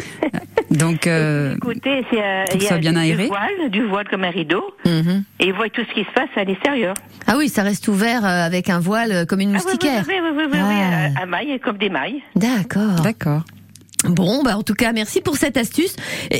Donc, 0.70 1.06
euh, 1.06 1.54
Écoutez, 1.56 2.04
c'est, 2.10 2.22
euh, 2.22 2.44
il 2.54 2.62
y 2.62 2.68
a 2.68 2.78
bien 2.78 2.92
du 2.92 2.98
aéré. 2.98 3.26
voile, 3.26 3.70
du 3.70 3.82
voile 3.84 4.08
comme 4.08 4.24
un 4.24 4.30
rideau, 4.30 4.64
Mhm. 4.86 5.24
et 5.40 5.46
ils 5.46 5.52
voient 5.52 5.68
tout 5.68 5.82
ce 5.88 5.94
qui 5.94 6.04
se 6.04 6.10
passe 6.12 6.30
à 6.36 6.44
l'extérieur. 6.44 6.94
Ah 7.26 7.34
oui, 7.36 7.48
ça 7.48 7.62
reste 7.62 7.88
ouvert 7.88 8.24
euh, 8.24 8.46
avec 8.46 8.70
un 8.70 8.80
voile 8.80 9.12
euh, 9.12 9.24
comme 9.26 9.40
une 9.40 9.50
Ah 9.54 9.58
oui, 9.58 9.64
oui, 9.64 9.72
moustiquaire. 9.72 10.04
oui, 10.08 10.14
oui, 10.22 10.30
oui, 10.34 10.44
oui, 10.50 10.58
oui, 10.58 10.76
Ah. 11.14 11.20
à, 11.20 11.22
à 11.22 11.26
mailles, 11.26 11.60
comme 11.60 11.76
des 11.76 11.90
mailles. 11.90 12.22
D'accord. 12.36 13.00
d'accord. 13.04 13.42
Bon, 14.04 14.42
bah 14.42 14.56
en 14.56 14.62
tout 14.64 14.74
cas, 14.74 14.92
merci 14.92 15.20
pour 15.20 15.36
cette 15.36 15.56
astuce. 15.56 15.94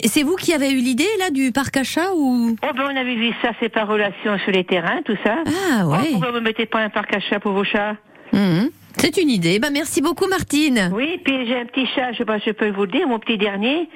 C'est 0.07 0.25
vous 0.25 0.35
qui 0.35 0.53
avez 0.53 0.73
eu 0.73 0.79
l'idée 0.79 1.07
là 1.21 1.31
du 1.31 1.53
parc 1.53 1.77
à 1.77 1.85
chats 1.85 2.13
ou? 2.17 2.57
Oh, 2.61 2.67
ben, 2.77 2.83
on 2.93 2.97
avait 2.97 3.15
vu 3.15 3.31
ça, 3.41 3.51
c'est 3.61 3.69
par 3.69 3.87
relation 3.87 4.37
sur 4.39 4.51
les 4.51 4.65
terrains, 4.65 5.01
tout 5.05 5.17
ça. 5.25 5.37
Ah 5.47 5.83
Oh, 5.87 5.93
ouais. 5.93 6.09
pourquoi 6.11 6.33
vous 6.33 6.41
mettez 6.41 6.67
pas 6.67 6.81
un 6.81 6.89
parc 6.91 7.15
à 7.15 7.21
chat 7.21 7.39
pour 7.39 7.53
vos 7.53 7.63
chats? 7.65 7.95
Mhm. 8.33 8.71
C'est 9.03 9.17
une 9.21 9.31
idée. 9.31 9.59
Bah 9.59 9.71
merci 9.73 10.01
beaucoup, 10.01 10.29
Martine. 10.29 10.91
Oui, 10.95 11.21
puis 11.25 11.45
j'ai 11.47 11.59
un 11.59 11.65
petit 11.67 11.87
chat, 11.95 12.13
je 12.13 12.19
sais 12.19 12.25
pas, 12.25 12.39
je 12.39 12.53
peux 12.53 12.71
vous 12.71 12.83
le 12.83 12.91
dire, 12.93 13.09
mon 13.09 13.19
petit 13.19 13.37
dernier. 13.37 13.89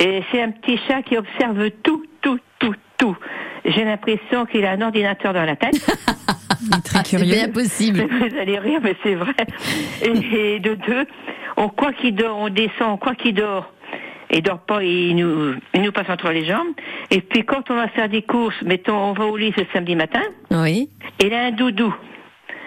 Et 0.00 0.22
c'est 0.32 0.40
un 0.40 0.50
petit 0.52 0.78
chat 0.88 1.02
qui 1.02 1.18
observe 1.18 1.70
tout, 1.82 2.02
tout, 2.22 2.38
tout, 2.58 2.74
tout. 2.96 3.14
J'ai 3.66 3.84
l'impression 3.84 4.46
qu'il 4.46 4.64
a 4.64 4.70
un 4.70 4.80
ordinateur 4.80 5.34
dans 5.34 5.44
la 5.44 5.54
tête. 5.56 5.74
Il 6.62 6.68
est 6.76 6.80
très 6.82 7.04
c'est 7.04 7.16
curieux. 7.18 7.34
bien 7.34 7.48
possible. 7.50 8.00
Vous 8.10 8.38
allez 8.38 8.58
rire, 8.58 8.80
mais 8.82 8.96
c'est 9.02 9.14
vrai. 9.16 9.34
Et, 10.02 10.54
et 10.54 10.60
de 10.60 10.74
deux, 10.74 11.04
on 11.58 11.68
croit 11.68 11.92
qu'il 11.92 12.14
dort, 12.14 12.38
on 12.38 12.48
descend, 12.48 12.92
on 12.92 12.96
croit 12.96 13.14
qu'il 13.14 13.34
dort. 13.34 13.70
Il 14.30 14.42
dort 14.42 14.60
pas, 14.60 14.82
il 14.82 15.14
nous, 15.16 15.54
il 15.74 15.82
nous 15.82 15.92
passe 15.92 16.08
entre 16.08 16.30
les 16.30 16.44
jambes. 16.46 16.68
Et 17.10 17.20
puis 17.20 17.44
quand 17.44 17.70
on 17.70 17.74
va 17.74 17.88
faire 17.88 18.08
des 18.08 18.22
courses, 18.22 18.60
mettons, 18.62 18.96
on 18.96 19.12
va 19.12 19.26
au 19.26 19.36
lit 19.36 19.52
ce 19.56 19.62
samedi 19.74 19.94
matin, 19.94 20.22
Oui. 20.50 20.88
il 21.22 21.32
a 21.34 21.44
un 21.46 21.50
doudou. 21.50 21.94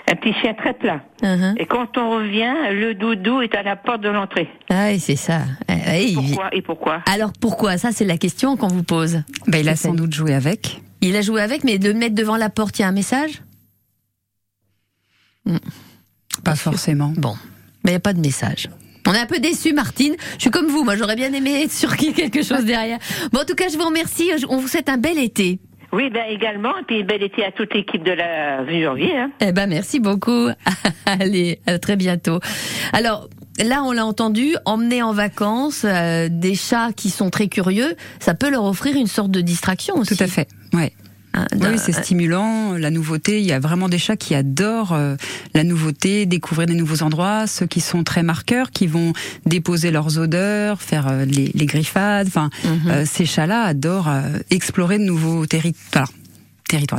Un 0.08 0.16
petit 0.16 0.34
chien 0.42 0.54
très 0.54 0.74
plat. 0.74 1.02
Mhm. 1.24 1.56
Et 1.58 1.66
quand 1.66 1.98
on 1.98 2.10
revient, 2.12 2.54
le 2.72 2.94
doudou 2.96 3.42
est 3.42 3.56
à 3.56 3.64
la 3.64 3.76
porte 3.76 4.02
de 4.02 4.10
l'entrée. 4.10 4.50
Ah 4.70 4.88
oui, 4.90 5.00
c'est 5.00 5.16
ça. 5.16 5.42
Eh, 5.70 5.74
eh, 5.94 6.04
il- 6.10 6.16
Pourquoi 6.16 6.50
et 6.56 6.62
pourquoi? 6.62 7.02
Alors 7.12 7.32
pourquoi? 7.40 7.78
Ça, 7.78 7.92
c'est 7.92 8.06
la 8.06 8.18
question 8.18 8.58
qu'on 8.58 8.68
vous 8.68 8.84
pose. 8.84 9.22
Bah, 9.48 9.60
il 9.60 9.70
a 9.70 9.76
sans 9.76 9.94
doute 9.94 10.14
joué 10.14 10.34
avec. 10.34 10.82
Il 11.02 11.16
a 11.16 11.22
joué 11.22 11.42
avec, 11.42 11.64
mais 11.64 11.78
de 11.80 11.88
le 11.88 11.94
mettre 11.94 12.16
devant 12.16 12.36
la 12.38 12.50
porte, 12.50 12.78
il 12.80 12.82
y 12.82 12.86
a 12.86 12.88
un 12.90 12.92
message? 12.92 13.42
Pas 16.44 16.56
forcément. 16.56 17.14
Bon, 17.18 17.36
mais 17.84 17.92
il 17.92 17.94
n'y 17.94 17.98
a 17.98 18.00
pas 18.02 18.14
de 18.14 18.20
message. 18.20 18.70
On 19.08 19.14
est 19.14 19.20
un 19.20 19.26
peu 19.26 19.40
déçus, 19.40 19.74
Martine. 19.74 20.16
Je 20.36 20.42
suis 20.42 20.52
comme 20.52 20.68
vous, 20.68 20.84
moi 20.84 20.96
j'aurais 20.96 21.16
bien 21.16 21.34
aimé 21.34 21.64
être 21.64 21.72
sûr 21.72 21.96
qu'il 21.98 22.10
y 22.10 22.12
ait 22.12 22.14
quelque 22.30 22.44
chose 22.44 22.66
derrière. 22.66 23.00
Bon, 23.32 23.40
en 23.42 23.46
tout 23.46 23.56
cas, 23.56 23.68
je 23.70 23.78
vous 23.78 23.86
remercie. 23.86 24.30
On 24.50 24.58
vous 24.58 24.68
souhaite 24.68 24.90
un 24.90 24.98
bel 24.98 25.18
été. 25.18 25.60
Oui, 25.94 26.10
ben 26.10 26.24
également. 26.30 26.78
Et 26.78 26.84
puis 26.84 27.04
bel 27.04 27.24
été 27.24 27.44
à 27.44 27.52
toute 27.52 27.74
l'équipe 27.74 28.04
de 28.04 28.12
la 28.12 28.66
Janvier. 28.66 29.18
Hein. 29.18 29.32
Eh 29.42 29.52
ben, 29.52 29.68
merci 29.68 30.00
beaucoup. 30.00 30.48
Allez, 31.06 31.60
à 31.68 31.80
très 31.80 31.96
bientôt. 31.96 32.40
Alors, 32.94 33.28
là, 33.60 33.84
on 33.84 33.92
l'a 33.92 34.06
entendu, 34.06 34.56
emmener 34.66 35.04
en 35.04 35.14
vacances 35.14 35.86
euh, 35.86 36.30
des 36.30 36.56
chats 36.56 36.92
qui 36.96 37.10
sont 37.10 37.30
très 37.30 37.48
curieux, 37.48 37.96
ça 38.20 38.34
peut 38.34 38.50
leur 38.50 38.64
offrir 38.64 38.96
une 38.96 39.08
sorte 39.08 39.32
de 39.32 39.42
distraction 39.42 39.96
aussi. 39.96 40.16
Tout 40.16 40.24
à 40.24 40.28
fait. 40.28 40.48
Ouais. 40.74 40.94
Hein, 41.34 41.46
Oui, 41.54 41.78
c'est 41.78 41.94
stimulant, 41.94 42.74
la 42.74 42.92
nouveauté. 42.92 43.40
Il 43.40 43.46
y 43.46 43.54
a 43.54 43.60
vraiment 43.60 43.88
des 43.90 43.98
chats 43.98 44.18
qui 44.18 44.36
adorent 44.36 44.94
euh, 44.94 45.16
la 45.54 45.64
nouveauté, 45.64 46.26
découvrir 46.26 46.68
des 46.68 46.74
nouveaux 46.76 47.04
endroits. 47.04 47.48
Ceux 47.48 47.66
qui 47.68 47.80
sont 47.82 48.04
très 48.04 48.24
marqueurs, 48.24 48.72
qui 48.72 48.88
vont 48.88 49.14
déposer 49.46 49.92
leurs 49.92 50.18
odeurs, 50.18 50.82
faire 50.82 51.08
euh, 51.08 51.26
les, 51.26 51.52
les 51.54 51.66
griffades. 51.66 52.28
Enfin, 52.28 52.50
Mhm. 52.66 52.80
euh, 52.92 53.06
ces 53.06 53.26
chats-là 53.26 53.62
adorent 53.64 54.10
euh, 54.10 54.22
explorer 54.50 54.98
de 55.00 55.04
nouveaux 55.04 55.46
territoires. 55.46 56.12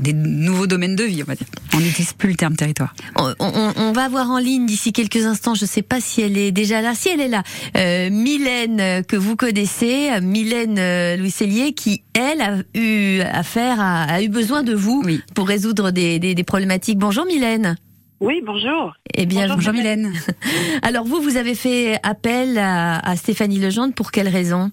Des 0.03 0.13
nouveaux 0.13 0.67
domaines 0.67 0.97
de 0.97 1.05
vie, 1.05 1.23
on 1.23 1.27
va 1.27 1.35
dire. 1.35 1.47
On 1.75 1.79
n'utilise 1.81 2.13
plus 2.13 2.29
le 2.31 2.35
terme 2.37 2.57
territoire. 2.57 2.95
On, 3.17 3.33
on- 3.41 3.73
on 3.77 3.93
va 3.93 4.09
voir 4.09 4.31
en 4.31 4.39
ligne 4.39 4.67
d'ici 4.67 4.93
quelques 4.93 5.25
instants, 5.25 5.55
je 5.55 5.65
ne 5.65 5.69
sais 5.69 5.83
pas 5.83 6.01
si 6.01 6.21
elle 6.21 6.37
est 6.37 6.53
déjà 6.53 6.83
là, 6.83 6.93
si 6.95 7.09
elle 7.09 7.21
est 7.21 7.29
là, 7.29 7.43
euh, 7.77 8.11
Mylène 8.11 8.81
euh, 8.81 9.03
que 9.03 9.17
vous 9.17 9.35
connaissez, 9.37 10.11
euh, 10.11 10.21
Mylène 10.21 10.79
euh, 10.79 11.17
Louis 11.17 11.31
Cellier, 11.31 11.73
qui 11.73 12.03
elle 12.15 12.41
a 12.43 12.57
eu 12.75 13.21
affaire, 13.21 13.81
à- 13.81 14.03
a, 14.05 14.23
eu 14.23 14.29
besoin 14.29 14.63
de 14.63 14.75
vous 14.75 15.03
Oui. 15.07 15.21
pour 15.35 15.49
résoudre 15.49 15.91
des, 15.91 16.19
des- 16.19 16.35
des 16.35 16.45
problématiques. 16.45 16.99
Bonjour 16.99 17.25
Mylène. 17.25 17.77
Oui, 18.21 18.41
bonjour. 18.47 18.95
Eh 19.15 19.27
bien, 19.27 19.49
Bonjour 19.53 19.73
Mylène. 19.73 20.13
alors 20.83 21.05
vous, 21.07 21.21
vous 21.21 21.37
avez 21.37 21.55
fait 21.55 21.99
appel 22.03 22.57
à, 22.59 22.99
à 22.99 23.17
Stéphanie 23.17 23.59
Legendre 23.59 23.95
pour 23.95 24.11
quelle 24.13 24.29
raison? 24.29 24.71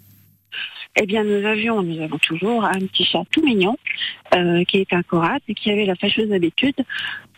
Eh 0.95 1.05
bien, 1.05 1.23
nous 1.23 1.45
avions, 1.45 1.81
nous 1.83 2.01
avons 2.01 2.17
toujours 2.17 2.65
un 2.65 2.79
petit 2.79 3.05
chat 3.05 3.23
tout 3.31 3.43
mignon 3.43 3.77
euh, 4.35 4.63
qui 4.65 4.77
est 4.77 4.91
un 4.93 5.03
corat 5.03 5.37
et 5.47 5.53
qui 5.53 5.71
avait 5.71 5.85
la 5.85 5.95
fâcheuse 5.95 6.31
habitude 6.31 6.75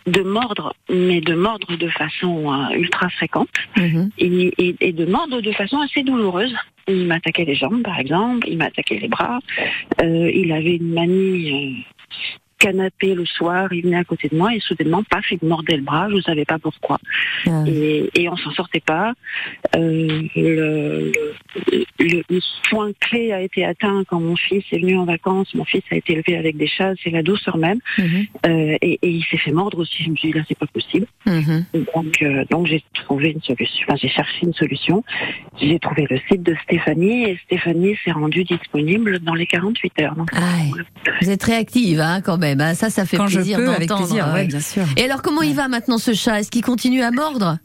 de 0.07 0.21
mordre, 0.21 0.73
mais 0.89 1.21
de 1.21 1.35
mordre 1.35 1.75
de 1.77 1.87
façon 1.89 2.51
euh, 2.51 2.69
ultra 2.75 3.09
fréquente 3.09 3.49
Mhm. 3.77 4.09
et, 4.17 4.51
et- 4.57 4.75
et 4.79 4.91
de 4.93 5.05
mordre 5.05 5.41
de 5.41 5.51
façon 5.51 5.79
assez 5.79 6.01
douloureuse. 6.01 6.55
Il 6.87 7.05
m'attaquait 7.05 7.45
les 7.45 7.53
jambes, 7.55 7.83
par 7.83 7.99
exemple, 7.99 8.47
il 8.49 8.57
m'attaquait 8.57 8.97
les 8.99 9.07
bras. 9.07 9.39
Euh, 10.01 10.31
il 10.33 10.51
avait 10.51 10.77
une 10.77 10.93
manie 10.93 11.51
euh, 11.53 12.15
canapé 12.61 13.15
le 13.15 13.25
soir, 13.25 13.73
il 13.73 13.81
venait 13.83 13.97
à 13.97 14.03
côté 14.03 14.29
de 14.29 14.37
moi 14.37 14.53
et 14.55 14.59
soudainement, 14.59 15.01
paf, 15.09 15.25
il 15.31 15.39
me 15.41 15.49
mordait 15.49 15.77
le 15.77 15.81
bras, 15.83 16.07
je 16.09 16.15
ne 16.15 16.21
savais 16.21 16.45
pas 16.45 16.59
pourquoi. 16.59 16.99
Ah. 17.47 17.63
Et, 17.67 18.09
et 18.13 18.29
on 18.29 18.37
s'en 18.37 18.51
sortait 18.51 18.79
pas. 18.93 19.13
Euh, 19.75 20.21
le, 20.35 21.11
le, 21.71 21.85
le- 21.99 22.23
le 22.29 22.39
point 22.69 22.91
clé 22.99 23.31
a 23.33 23.41
été 23.41 23.65
atteint 23.65 24.03
quand 24.07 24.19
mon 24.19 24.35
fils 24.35 24.63
est 24.71 24.79
venu 24.79 24.97
en 24.97 25.05
vacances. 25.05 25.53
Mon 25.55 25.65
fils 25.65 25.83
a 25.91 25.95
été 25.95 26.13
élevé 26.13 26.37
avec 26.37 26.55
des 26.57 26.67
chats, 26.67 26.93
c'est 27.03 27.09
la 27.09 27.23
douceur 27.23 27.57
même. 27.57 27.79
Mhm. 27.97 28.25
Euh, 28.45 28.77
et, 28.81 28.99
et 29.01 29.09
il 29.09 29.23
s'est 29.25 29.37
fait 29.37 29.51
mordre 29.51 29.79
aussi. 29.79 30.03
Je 30.03 30.09
me 30.11 30.15
suis 30.15 30.31
dit, 30.31 30.37
là, 30.37 30.43
c'est 30.47 30.57
pas 30.57 30.67
possible. 30.67 31.07
Mhm. 31.25 31.65
Donc, 31.95 32.21
euh, 32.21 32.45
donc 32.51 32.67
j'ai 32.67 32.83
trouvé 32.93 33.29
une 33.31 33.41
solution. 33.41 33.85
Enfin, 33.87 33.97
j'ai 34.01 34.09
cherché 34.09 34.39
une 34.45 34.53
solution. 34.53 35.03
J'ai 35.59 35.79
trouvé 35.79 36.05
le 36.09 36.19
site 36.29 36.43
de 36.43 36.55
Stéphanie 36.63 37.23
et 37.25 37.39
Stéphanie 37.45 37.95
s'est 38.03 38.11
rendue 38.11 38.43
disponible 38.43 39.19
dans 39.19 39.33
les 39.35 39.47
48 39.47 39.99
heures. 40.01 40.15
Donc, 40.15 40.29
Ah, 40.33 40.59
Vous 41.21 41.29
êtes 41.29 41.43
réactive, 41.43 41.99
hein, 41.99 42.21
quand 42.21 42.37
même. 42.37 42.50
Hein. 42.59 42.73
Ça, 42.73 42.89
ça 42.89 43.05
fait 43.05 43.17
Quand 43.17 43.27
je 43.27 43.35
plaisir 43.37 43.57
peux, 43.57 43.69
avec 43.69 43.87
d'entendre. 43.87 44.07
plaisir, 44.07 44.27
ouais, 44.27 44.33
ouais. 44.33 44.47
bien 44.47 44.59
sûr. 44.59 44.83
Et 44.97 45.03
alors, 45.03 45.21
comment 45.21 45.41
il 45.43 45.55
va 45.55 45.67
maintenant 45.67 45.97
ce 45.97 46.13
chat? 46.13 46.39
Est-ce 46.39 46.51
qu'il 46.51 46.63
continue 46.63 47.03
à 47.03 47.11
mordre? 47.11 47.57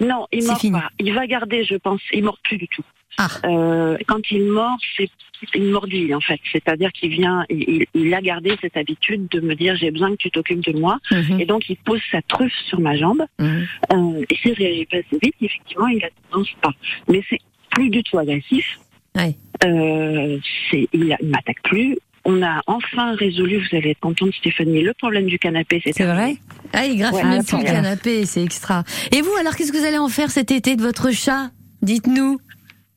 Non, 0.00 0.26
il 0.32 0.42
C'est 0.42 0.48
mord 0.48 0.60
fini. 0.60 0.72
pas. 0.80 0.90
Il 0.98 1.12
va 1.12 1.26
garder, 1.26 1.64
je 1.64 1.74
pense. 1.74 2.00
Il 2.12 2.24
mord 2.24 2.38
plus 2.44 2.56
du 2.56 2.68
tout. 2.68 2.84
Ah. 3.18 3.28
Euh, 3.44 3.98
quand 4.06 4.30
il 4.30 4.44
mord, 4.44 4.78
c'est 4.96 5.10
une 5.54 5.70
mordille 5.70 6.14
en 6.14 6.20
fait. 6.20 6.40
C'est-à-dire 6.52 6.92
qu'il 6.92 7.10
vient, 7.10 7.44
il, 7.50 8.14
a 8.14 8.20
gardé 8.20 8.56
cette 8.60 8.76
habitude 8.76 9.28
de 9.28 9.40
me 9.40 9.54
dire 9.54 9.76
j'ai 9.76 9.90
besoin 9.90 10.10
que 10.12 10.16
tu 10.16 10.30
t'occupes 10.30 10.64
de 10.64 10.78
moi. 10.78 10.98
Mhm. 11.10 11.40
Et 11.40 11.44
donc 11.44 11.68
il 11.68 11.76
pose 11.76 12.00
sa 12.10 12.22
truffe 12.22 12.56
sur 12.68 12.80
ma 12.80 12.96
jambe. 12.96 13.24
Mhm. 13.38 13.66
Euh, 13.92 14.24
et 14.30 14.36
s'il 14.36 14.52
réagit 14.52 14.86
pas 14.86 14.98
assez 14.98 15.18
vite, 15.20 15.34
effectivement, 15.40 15.88
il 15.88 16.04
a 16.04 16.08
tendance 16.30 16.48
pas. 16.62 16.72
Mais 17.08 17.22
c'est 17.28 17.40
plus 17.70 17.90
du 17.90 18.02
tout 18.04 18.18
agressif. 18.18 18.78
Ouais. 19.16 19.34
Euh, 19.64 20.38
il, 20.72 20.88
il 20.92 21.28
m'attaque 21.28 21.62
plus. 21.64 21.98
On 22.30 22.42
a 22.42 22.60
enfin 22.66 23.14
résolu, 23.14 23.56
vous 23.58 23.74
allez 23.74 23.92
être 23.92 24.00
contente 24.00 24.34
Stéphanie, 24.34 24.82
le 24.82 24.92
problème 24.92 25.24
du 25.24 25.38
canapé. 25.38 25.80
C'est 25.82 26.04
vrai 26.04 26.36
Ah, 26.74 26.84
il 26.84 26.98
graffe 26.98 27.14
Ouais, 27.14 27.38
le 27.38 27.42
super. 27.42 27.64
canapé, 27.64 28.26
c'est 28.26 28.42
extra. 28.44 28.84
Et 29.12 29.22
vous, 29.22 29.30
alors, 29.40 29.56
qu'est-ce 29.56 29.72
que 29.72 29.78
vous 29.78 29.86
allez 29.86 29.96
en 29.96 30.10
faire 30.10 30.30
cet 30.30 30.50
été 30.50 30.76
de 30.76 30.82
votre 30.82 31.10
chat? 31.10 31.50
Dites-nous, 31.80 32.38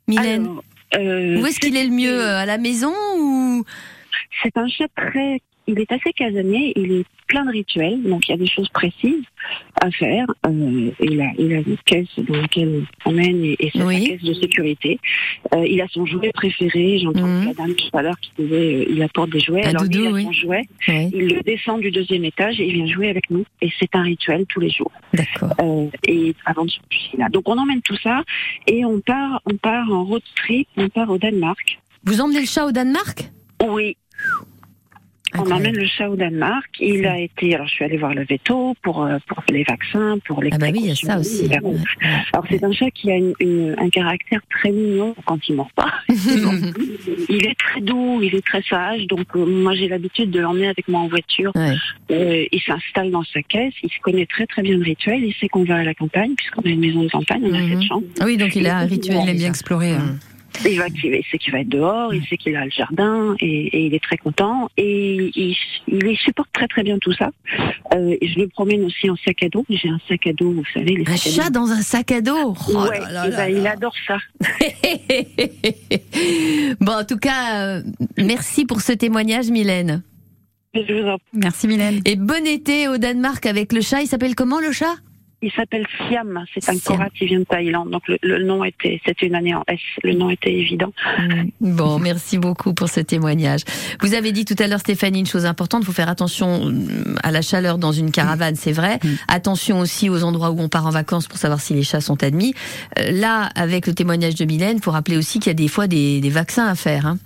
Mylène. 0.09 0.43
Alors, 0.43 0.63
euh, 0.95 1.41
Où 1.41 1.45
est-ce 1.45 1.61
qu'il 1.61 1.77
est 1.77 1.85
le 1.85 1.91
mieux 1.91 2.19
euh, 2.19 2.39
À 2.39 2.45
la 2.45 2.57
maison 2.57 2.91
ou? 3.17 3.63
C'est 4.43 4.57
un 4.57 4.67
chat 4.67 4.89
très. 4.97 5.41
Il 5.65 5.79
est 5.79 5.89
assez 5.93 6.11
casanier, 6.11 6.73
il 6.75 6.91
est 6.91 7.05
plein 7.31 7.45
de 7.45 7.51
rituels, 7.51 8.03
donc 8.03 8.27
il 8.27 8.31
y 8.31 8.33
a 8.33 8.37
des 8.37 8.47
choses 8.55 8.67
précises 8.69 9.23
à 9.81 9.89
faire. 9.91 10.27
Euh, 10.45 10.91
il, 10.99 11.21
a, 11.21 11.29
il 11.39 11.53
a 11.53 11.59
une 11.59 11.77
caisse 11.85 12.09
dans 12.17 12.35
laquelle 12.41 12.83
on 13.05 13.09
emmène 13.11 13.43
et, 13.45 13.55
et 13.59 13.71
c'est 13.73 13.81
Oui. 13.83 14.05
caisse 14.09 14.21
de 14.23 14.33
sécurité. 14.33 14.99
Euh, 15.55 15.65
il 15.65 15.79
a 15.81 15.87
son 15.87 16.05
jouet 16.05 16.31
préféré, 16.33 16.99
j'entends 17.01 17.25
Mhm. 17.27 17.45
la 17.47 17.53
dame 17.53 17.73
tout 17.75 17.97
à 17.97 18.01
l'heure 18.01 18.19
qui 18.21 18.31
disait 18.37 18.55
euh, 18.75 18.85
il 18.89 19.01
apporte 19.01 19.29
des 19.29 19.39
jouets. 19.39 19.63
Un 19.65 19.69
Alors 19.69 19.83
lui, 19.85 19.95
il 20.01 20.07
a 20.07 20.11
oui. 20.11 20.23
son 20.25 20.33
jouet, 20.33 20.63
Oui, 20.89 21.09
il 21.13 21.25
le 21.35 21.41
descend 21.41 21.79
du 21.79 21.89
deuxième 21.91 22.25
étage 22.25 22.59
et 22.59 22.67
il 22.67 22.73
vient 22.73 22.87
jouer 22.87 23.09
avec 23.09 23.29
nous. 23.29 23.45
Et 23.61 23.69
c'est 23.79 23.95
un 23.95 24.01
rituel 24.03 24.45
tous 24.49 24.59
les 24.59 24.69
jours. 24.69 24.91
d'accord. 25.13 25.53
Euh, 25.61 25.87
et 26.07 26.35
avant 26.45 26.65
de 26.65 26.71
là. 27.17 27.29
Donc 27.29 27.47
on 27.47 27.57
emmène 27.57 27.81
tout 27.81 27.97
ça 28.03 28.23
et 28.67 28.83
on 28.83 28.99
part, 28.99 29.41
on 29.45 29.55
part 29.55 29.89
en 29.91 30.03
road 30.03 30.21
trip, 30.35 30.67
on 30.75 30.89
part 30.89 31.09
au 31.09 31.17
Danemark. 31.17 31.79
Vous 32.03 32.19
emmenez 32.19 32.41
le 32.41 32.45
chat 32.45 32.65
au 32.65 32.71
Danemark? 32.73 33.31
Oui, 33.63 33.95
on 35.37 35.51
emmène 35.51 35.75
le 35.75 35.85
chat 35.85 36.09
au 36.09 36.15
Danemark. 36.15 36.67
Il 36.79 37.05
a 37.05 37.19
été, 37.19 37.55
alors 37.55 37.67
je 37.67 37.73
suis 37.73 37.85
allée 37.85 37.97
voir 37.97 38.13
le 38.13 38.23
veto 38.25 38.75
pour, 38.81 39.03
euh, 39.03 39.17
pour 39.27 39.43
les 39.49 39.63
vaccins, 39.63 40.17
pour 40.25 40.41
les 40.43 40.49
Ah 40.53 40.57
bah 40.57 40.67
oui, 40.71 40.79
il 40.83 40.87
y 40.87 40.91
a 40.91 40.95
ça 40.95 41.19
aussi. 41.19 41.47
précautions. 41.47 41.69
Ouais, 41.69 41.75
ouais. 41.75 42.09
Alors 42.33 42.45
c'est 42.49 42.63
un 42.63 42.71
chat 42.71 42.91
qui 42.91 43.11
a 43.11 43.15
une, 43.15 43.33
une- 43.39 43.75
un 43.77 43.89
caractère 43.89 44.41
très 44.49 44.71
mignon 44.71 45.15
quand 45.25 45.39
il 45.47 45.55
mord 45.55 45.71
pas. 45.75 45.91
il 46.09 47.45
est 47.45 47.57
très 47.57 47.81
doux, 47.81 48.19
il 48.21 48.35
est 48.35 48.45
très 48.45 48.61
sage. 48.63 49.07
Donc 49.07 49.25
euh, 49.35 49.45
moi 49.45 49.73
j'ai 49.75 49.87
l'habitude 49.87 50.31
de 50.31 50.39
l'emmener 50.39 50.67
avec 50.67 50.87
moi 50.87 51.01
en 51.01 51.07
voiture. 51.07 51.51
Ouais. 51.55 51.75
Euh, 52.11 52.45
il 52.51 52.61
s'installe 52.61 53.11
dans 53.11 53.23
sa 53.23 53.41
caisse. 53.43 53.73
Il 53.83 53.89
se 53.89 53.99
connaît 54.01 54.25
très 54.25 54.45
très 54.47 54.61
bien 54.61 54.77
le 54.77 54.83
rituel. 54.83 55.23
Il 55.23 55.33
sait 55.35 55.47
qu'on 55.47 55.63
va 55.63 55.77
à 55.77 55.83
la 55.83 55.93
campagne 55.93 56.33
puisqu'on 56.35 56.61
a 56.61 56.69
une 56.69 56.79
maison 56.79 57.03
de 57.03 57.09
campagne. 57.09 57.41
On 57.45 57.53
a 57.53 57.59
Mhm. 57.61 57.69
cette 57.79 57.87
chambre. 57.87 58.03
Ah 58.19 58.23
oui, 58.25 58.37
donc 58.37 58.55
il 58.55 58.67
a 58.67 58.77
un 58.77 58.85
rituel. 58.85 59.19
Il 59.23 59.29
aime 59.29 59.37
bien 59.37 59.49
explorer. 59.49 59.91
hein. 59.93 60.15
Il, 60.65 60.77
va, 60.77 60.87
il 60.87 61.23
sait 61.31 61.37
qu'il 61.37 61.51
va 61.53 61.59
être 61.61 61.69
dehors, 61.69 62.13
il 62.13 62.25
sait 62.27 62.37
qu'il 62.37 62.55
a 62.55 62.65
le 62.65 62.71
jardin 62.71 63.35
et, 63.39 63.67
et 63.67 63.85
il 63.87 63.93
est 63.93 64.03
très 64.03 64.17
content 64.17 64.69
et 64.77 65.31
il, 65.35 65.55
il 65.87 66.17
supporte 66.17 66.49
très 66.53 66.67
très 66.67 66.83
bien 66.83 66.97
tout 66.99 67.13
ça. 67.13 67.31
Euh, 67.93 68.15
et 68.21 68.27
je 68.27 68.39
le 68.39 68.47
promène 68.47 68.83
aussi 68.85 69.09
en 69.09 69.15
sac 69.25 69.43
à 69.43 69.49
dos. 69.49 69.65
J'ai 69.69 69.89
un 69.89 69.99
sac 70.07 70.27
à 70.27 70.33
dos, 70.33 70.51
vous 70.51 70.63
savez, 70.73 70.95
les 70.97 71.09
Un 71.09 71.15
chat 71.15 71.49
dans 71.49 71.71
un 71.71 71.81
sac 71.81 72.11
à 72.11 72.21
dos 72.21 72.55
Oh 72.69 72.73
ouais, 72.89 72.99
là 72.99 73.11
là 73.11 73.23
eh 73.27 73.31
là 73.31 73.37
ben, 73.37 73.57
il 73.57 73.67
adore 73.67 73.93
ça. 74.07 74.17
bon, 76.79 76.93
en 76.93 77.05
tout 77.05 77.17
cas, 77.17 77.65
euh, 77.65 77.81
merci 78.17 78.65
pour 78.65 78.81
ce 78.81 78.93
témoignage, 78.93 79.49
Mylène. 79.49 80.03
Je 80.73 80.93
vous 80.93 81.07
en- 81.07 81.17
Merci 81.33 81.67
Mylène. 81.67 82.01
Et 82.05 82.15
bon 82.15 82.45
été 82.45 82.87
au 82.87 82.97
Danemark 82.97 83.45
avec 83.45 83.73
le 83.73 83.81
chat. 83.81 84.01
Il 84.01 84.07
s'appelle 84.07 84.35
comment 84.35 84.59
le 84.59 84.71
chat? 84.71 84.95
Il 85.41 85.51
s'appelle 85.51 85.85
Siam, 85.97 86.45
c'est 86.53 86.69
un 86.69 86.75
Siam. 86.75 87.07
Qui 87.17 87.25
vient 87.25 87.39
de 87.39 87.45
Thaïlande. 87.45 87.89
Donc 87.89 88.07
le, 88.07 88.17
le 88.21 88.43
nom 88.43 88.63
était, 88.63 89.01
c'était 89.05 89.25
une 89.25 89.35
année 89.35 89.55
en 89.55 89.63
S, 89.67 89.79
le 90.03 90.13
nom 90.13 90.29
était 90.29 90.53
évident. 90.53 90.93
Mm. 91.19 91.75
Bon, 91.75 91.99
merci 92.11 92.37
beaucoup 92.37 92.73
pour 92.73 92.89
ce 92.89 92.99
témoignage. 92.99 93.61
Vous 94.01 94.13
avez 94.13 94.31
dit 94.31 94.45
tout 94.45 94.55
à 94.59 94.67
l'heure, 94.67 94.79
Stéphanie, 94.79 95.19
une 95.19 95.25
chose 95.25 95.45
importante, 95.45 95.81
il 95.83 95.85
faut 95.85 95.91
faire 95.91 96.09
attention 96.09 96.65
mm, 96.65 97.17
à 97.23 97.31
la 97.31 97.41
chaleur 97.41 97.77
dans 97.77 97.91
une 97.91 98.11
caravane, 98.11 98.55
c'est 98.55 98.71
vrai. 98.71 98.99
Mm. 99.03 99.09
Attention 99.27 99.79
aussi 99.79 100.09
aux 100.09 100.23
endroits 100.23 100.51
où 100.51 100.59
on 100.59 100.69
part 100.69 100.85
en 100.85 100.91
vacances 100.91 101.27
pour 101.27 101.37
savoir 101.37 101.59
si 101.59 101.73
les 101.73 101.83
chats 101.83 102.01
sont 102.01 102.21
admis. 102.23 102.53
Euh, 102.99 103.11
là, 103.11 103.49
avec 103.55 103.87
le 103.87 103.93
témoignage 103.93 104.35
de 104.35 104.45
Mylène, 104.45 104.77
il 104.77 104.83
faut 104.83 104.91
rappeler 104.91 105.17
aussi 105.17 105.39
qu'il 105.39 105.49
y 105.49 105.51
a 105.51 105.55
des 105.55 105.67
fois 105.67 105.87
des, 105.87 106.21
des 106.21 106.29
vaccins 106.29 106.67
à 106.67 106.75
faire. 106.75 107.07
Hein. 107.07 107.17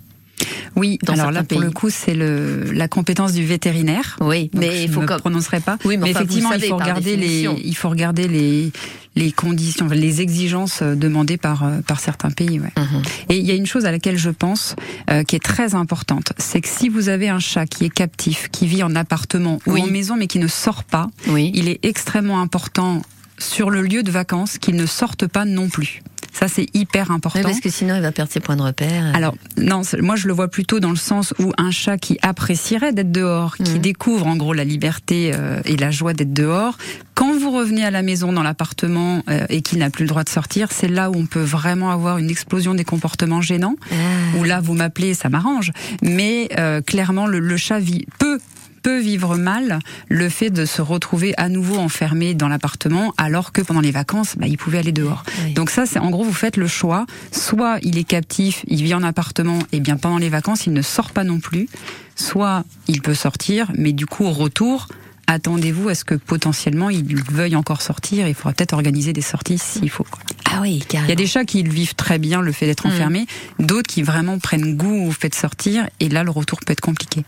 Oui, 0.76 0.98
Dans 1.02 1.14
alors 1.14 1.30
là 1.30 1.42
pour 1.42 1.60
le 1.60 1.70
coup 1.70 1.88
c'est 1.90 2.14
le 2.14 2.70
la 2.72 2.88
compétence 2.88 3.32
du 3.32 3.44
vétérinaire. 3.44 4.16
Oui, 4.20 4.50
Donc, 4.52 4.62
mais 4.62 4.82
il 4.84 4.88
je 4.88 4.92
faut 4.92 5.02
ne 5.02 5.06
comme... 5.06 5.20
prononcerai 5.20 5.60
pas. 5.60 5.78
Oui, 5.84 5.96
mais 5.96 6.10
enfin, 6.10 6.20
vous 6.20 6.24
effectivement, 6.24 6.50
savez, 6.50 6.66
il 6.66 6.70
faut 6.70 6.76
regarder 6.76 7.16
les, 7.16 7.48
il 7.64 7.76
faut 7.76 7.88
regarder 7.88 8.28
les 8.28 8.72
les 9.14 9.32
conditions, 9.32 9.88
les 9.88 10.20
exigences 10.20 10.80
euh, 10.82 10.94
demandées 10.94 11.38
par 11.38 11.64
euh, 11.64 11.80
par 11.80 12.00
certains 12.00 12.30
pays. 12.30 12.60
Ouais. 12.60 12.72
Mhm. 12.76 13.02
Et 13.30 13.38
il 13.38 13.46
y 13.46 13.50
a 13.50 13.54
une 13.54 13.64
chose 13.66 13.86
à 13.86 13.90
laquelle 13.90 14.18
je 14.18 14.28
pense 14.30 14.76
euh, 15.10 15.22
qui 15.24 15.36
est 15.36 15.42
très 15.42 15.74
importante, 15.74 16.32
c'est 16.36 16.60
que 16.60 16.68
si 16.68 16.90
vous 16.90 17.08
avez 17.08 17.30
un 17.30 17.38
chat 17.40 17.64
qui 17.66 17.86
est 17.86 17.90
captif, 17.94 18.48
qui 18.52 18.66
vit 18.66 18.82
en 18.82 18.94
appartement 18.94 19.58
Oui. 19.66 19.80
ou 19.80 19.84
en 19.84 19.86
maison 19.90 20.16
mais 20.16 20.26
qui 20.26 20.38
ne 20.38 20.48
sort 20.48 20.84
pas, 20.84 21.08
Oui. 21.28 21.50
il 21.54 21.68
est 21.68 21.82
extrêmement 21.82 22.40
important 22.42 23.00
sur 23.38 23.70
le 23.70 23.80
lieu 23.82 24.02
de 24.02 24.10
vacances 24.10 24.58
qu'il 24.58 24.76
ne 24.76 24.86
sorte 24.86 25.26
pas 25.26 25.44
non 25.46 25.68
plus. 25.70 26.02
Ça 26.38 26.48
c'est 26.48 26.66
hyper 26.74 27.10
important. 27.10 27.38
Oui, 27.38 27.44
parce 27.44 27.60
que 27.60 27.70
sinon, 27.70 27.94
il 27.96 28.02
va 28.02 28.12
perdre 28.12 28.30
ses 28.30 28.40
points 28.40 28.56
de 28.56 28.62
repère. 28.62 29.14
Alors 29.14 29.34
non, 29.56 29.82
moi 30.00 30.16
je 30.16 30.26
le 30.26 30.34
vois 30.34 30.48
plutôt 30.48 30.80
dans 30.80 30.90
le 30.90 30.96
sens 30.96 31.32
où 31.38 31.52
un 31.56 31.70
chat 31.70 31.96
qui 31.96 32.18
apprécierait 32.22 32.92
d'être 32.92 33.10
dehors, 33.12 33.56
qui 33.56 33.62
Mhm. 33.72 33.78
découvre 33.78 34.26
en 34.26 34.36
gros 34.36 34.52
la 34.52 34.64
liberté 34.64 35.32
euh, 35.34 35.60
et 35.64 35.76
la 35.76 35.90
joie 35.90 36.12
d'être 36.12 36.32
dehors, 36.34 36.76
quand 37.14 37.34
vous 37.38 37.50
revenez 37.50 37.84
à 37.84 37.90
la 37.90 38.02
maison 38.02 38.32
dans 38.32 38.42
l'appartement 38.42 39.22
euh, 39.30 39.46
et 39.48 39.62
qu'il 39.62 39.78
n'a 39.78 39.88
plus 39.88 40.02
le 40.04 40.08
droit 40.08 40.24
de 40.24 40.28
sortir, 40.28 40.68
c'est 40.72 40.88
là 40.88 41.10
où 41.10 41.14
on 41.16 41.24
peut 41.26 41.42
vraiment 41.42 41.90
avoir 41.90 42.18
une 42.18 42.28
explosion 42.30 42.74
des 42.74 42.84
comportements 42.84 43.40
gênants. 43.40 43.76
Ah. 43.90 43.94
Où 44.38 44.44
là 44.44 44.60
vous 44.60 44.74
m'appelez, 44.74 45.14
ça 45.14 45.28
m'arrange, 45.30 45.72
mais 46.02 46.48
euh, 46.58 46.82
clairement 46.82 47.26
le, 47.26 47.38
le 47.38 47.56
chat 47.56 47.78
vit 47.78 48.04
peut 48.18 48.38
peut 48.86 49.00
vivre 49.00 49.36
mal 49.36 49.80
le 50.08 50.28
fait 50.28 50.48
de 50.48 50.64
se 50.64 50.80
retrouver 50.80 51.34
à 51.38 51.48
nouveau 51.48 51.76
enfermé 51.76 52.34
dans 52.34 52.46
l'appartement 52.46 53.12
alors 53.16 53.50
que 53.50 53.60
pendant 53.60 53.80
les 53.80 53.90
vacances 53.90 54.36
bah, 54.38 54.46
il 54.46 54.56
pouvait 54.56 54.78
aller 54.78 54.92
dehors. 54.92 55.24
Oui. 55.44 55.54
Donc 55.54 55.70
ça, 55.70 55.86
c'est 55.86 55.98
en 55.98 56.08
gros, 56.10 56.22
vous 56.22 56.32
faites 56.32 56.56
le 56.56 56.68
choix. 56.68 57.04
Soit 57.32 57.78
il 57.82 57.98
est 57.98 58.04
captif, 58.04 58.62
il 58.68 58.84
vit 58.84 58.94
en 58.94 59.02
appartement, 59.02 59.58
et 59.72 59.80
bien 59.80 59.96
pendant 59.96 60.18
les 60.18 60.28
vacances, 60.28 60.66
il 60.68 60.72
ne 60.72 60.82
sort 60.82 61.10
pas 61.10 61.24
non 61.24 61.40
plus. 61.40 61.68
Soit 62.14 62.62
il 62.86 63.02
peut 63.02 63.14
sortir, 63.14 63.72
mais 63.74 63.90
du 63.90 64.06
coup, 64.06 64.24
au 64.24 64.30
retour, 64.30 64.86
attendez-vous 65.26 65.88
à 65.88 65.96
ce 65.96 66.04
que 66.04 66.14
potentiellement 66.14 66.88
il 66.88 67.20
veuille 67.32 67.56
encore 67.56 67.82
sortir. 67.82 68.28
Il 68.28 68.34
faudra 68.34 68.52
peut-être 68.52 68.72
organiser 68.72 69.12
des 69.12 69.20
sorties 69.20 69.58
s'il 69.58 69.90
faut. 69.90 70.04
quoi. 70.08 70.20
Ah 70.52 70.60
oui, 70.60 70.78
carrément. 70.88 71.08
Il 71.08 71.10
y 71.10 71.12
a 71.12 71.16
des 71.16 71.26
chats 71.26 71.44
qui 71.44 71.64
vivent 71.64 71.96
très 71.96 72.20
bien, 72.20 72.40
le 72.40 72.52
fait 72.52 72.66
d'être 72.66 72.86
Mm. 72.86 72.92
enfermé. 72.92 73.26
D'autres 73.58 73.88
qui 73.88 74.02
vraiment 74.04 74.38
prennent 74.38 74.76
goût 74.76 75.08
au 75.08 75.10
fait 75.10 75.30
de 75.30 75.34
sortir, 75.34 75.88
et 75.98 76.08
là, 76.08 76.22
le 76.22 76.30
retour 76.30 76.60
peut 76.64 76.72
être 76.72 76.80
compliqué. 76.80 77.24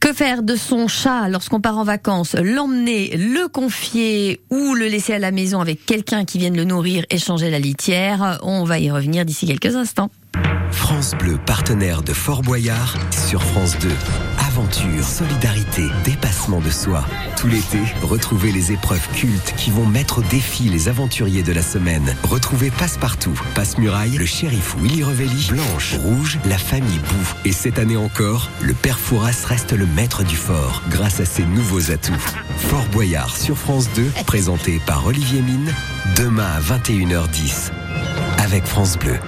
Que 0.00 0.14
faire 0.14 0.42
de 0.42 0.56
son 0.56 0.88
chat 0.88 1.28
lorsqu'on 1.28 1.60
part 1.60 1.76
en 1.76 1.84
vacances? 1.84 2.34
L'emmener, 2.34 3.14
le 3.18 3.48
confier 3.48 4.40
ou 4.48 4.74
le 4.74 4.86
laisser 4.86 5.12
à 5.12 5.18
la 5.18 5.30
maison 5.30 5.60
avec 5.60 5.84
quelqu'un 5.84 6.24
qui 6.24 6.38
vienne 6.38 6.56
le 6.56 6.64
nourrir 6.64 7.04
et 7.10 7.18
changer 7.18 7.50
la 7.50 7.58
litière? 7.58 8.38
On 8.42 8.64
va 8.64 8.78
y 8.78 8.90
revenir 8.90 9.26
d'ici 9.26 9.46
quelques 9.46 9.76
instants. 9.76 10.10
France 10.70 11.12
Bleu, 11.18 11.38
partenaire 11.44 12.02
de 12.02 12.14
Fort 12.14 12.40
Boyard 12.40 12.96
sur 13.10 13.42
France 13.42 13.78
2. 13.78 13.88
Aventure, 14.50 15.04
solidarité, 15.04 15.84
dépassement 16.02 16.60
de 16.60 16.70
soi. 16.70 17.04
Tout 17.36 17.46
l'été, 17.46 17.78
retrouvez 18.02 18.50
les 18.50 18.72
épreuves 18.72 19.08
cultes 19.14 19.54
qui 19.56 19.70
vont 19.70 19.86
mettre 19.86 20.18
au 20.18 20.22
défi 20.22 20.64
les 20.64 20.88
aventuriers 20.88 21.44
de 21.44 21.52
la 21.52 21.62
semaine. 21.62 22.16
Retrouvez 22.24 22.72
Passe-Partout, 22.72 23.40
Passe-Muraille, 23.54 24.18
le 24.18 24.26
shérif 24.26 24.74
Willy 24.80 25.04
Revelli, 25.04 25.46
Blanche, 25.50 25.94
Rouge, 26.02 26.40
la 26.46 26.58
famille 26.58 26.98
Bou. 26.98 27.34
Et 27.44 27.52
cette 27.52 27.78
année 27.78 27.96
encore, 27.96 28.50
le 28.60 28.74
père 28.74 28.98
Fouras 28.98 29.44
reste 29.46 29.70
le 29.70 29.86
maître 29.86 30.24
du 30.24 30.34
fort 30.34 30.82
grâce 30.90 31.20
à 31.20 31.24
ses 31.26 31.44
nouveaux 31.44 31.92
atouts. 31.92 32.12
Fort 32.56 32.86
Boyard 32.90 33.36
sur 33.36 33.56
France 33.56 33.88
2, 33.94 34.02
présenté 34.26 34.80
par 34.84 35.06
Olivier 35.06 35.42
Mine, 35.42 35.72
demain 36.16 36.50
à 36.56 36.60
21h10 36.60 37.70
avec 38.38 38.64
France 38.64 38.98
Bleu. 38.98 39.20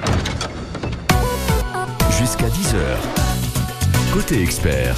Jusqu'à 2.19 2.49
10h. 2.49 3.22
Côté 4.13 4.43
expert, 4.43 4.95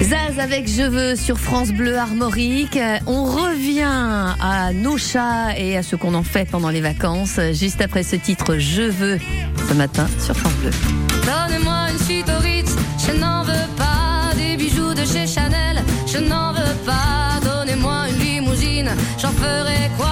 Zaz 0.00 0.38
avec 0.38 0.68
Je 0.68 0.82
veux 0.82 1.16
sur 1.16 1.38
France 1.38 1.72
Bleu 1.72 1.96
Armorique. 1.96 2.78
On 3.08 3.24
revient 3.24 3.82
à 4.40 4.72
nos 4.72 4.96
chats 4.96 5.58
et 5.58 5.76
à 5.76 5.82
ce 5.82 5.96
qu'on 5.96 6.14
en 6.14 6.22
fait 6.22 6.48
pendant 6.48 6.70
les 6.70 6.80
vacances, 6.80 7.40
juste 7.52 7.80
après 7.80 8.04
ce 8.04 8.14
titre 8.14 8.58
Je 8.58 8.82
veux 8.82 9.18
ce 9.68 9.74
matin 9.74 10.06
sur 10.20 10.36
France 10.36 10.54
Bleu. 10.60 10.70
Donnez-moi 11.26 11.86
une 11.90 11.98
suite 11.98 12.28
au 12.28 12.40
Ritz, 12.40 12.76
je 13.06 13.18
n'en 13.18 13.42
veux 13.42 13.68
pas 13.76 14.32
des 14.36 14.56
bijoux 14.56 14.94
de 14.94 15.04
chez 15.04 15.26
Chanel, 15.26 15.82
je 16.06 16.18
n'en 16.18 16.52
veux 16.52 16.76
pas. 16.86 17.40
Donnez-moi 17.42 18.04
une 18.10 18.18
limousine, 18.24 18.90
j'en 19.20 19.32
ferai 19.32 19.90
quoi 19.98 20.11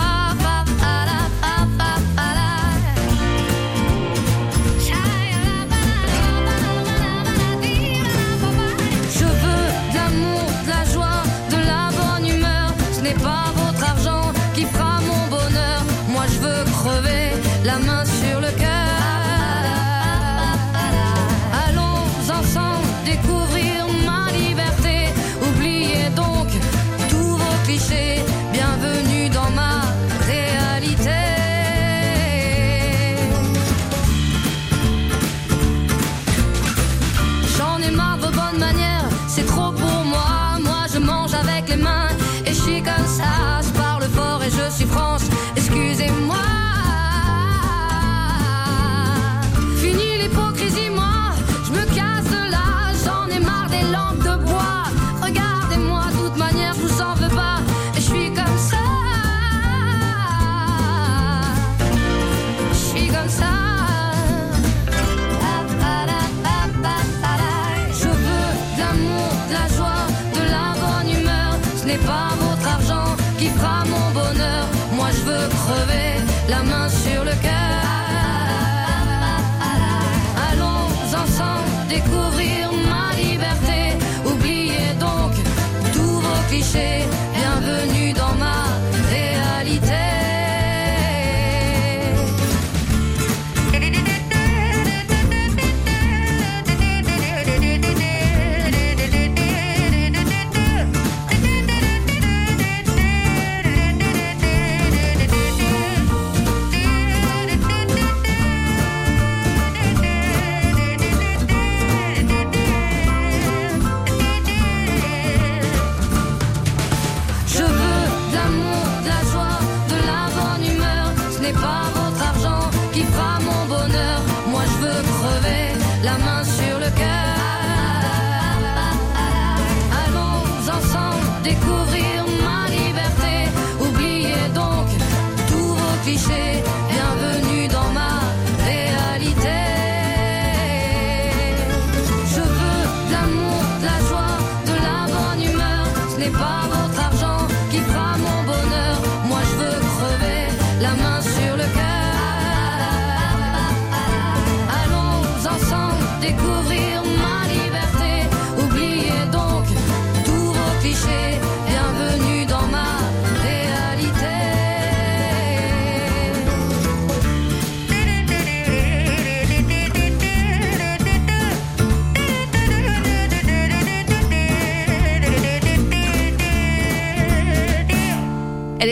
découvrir 156.21 156.90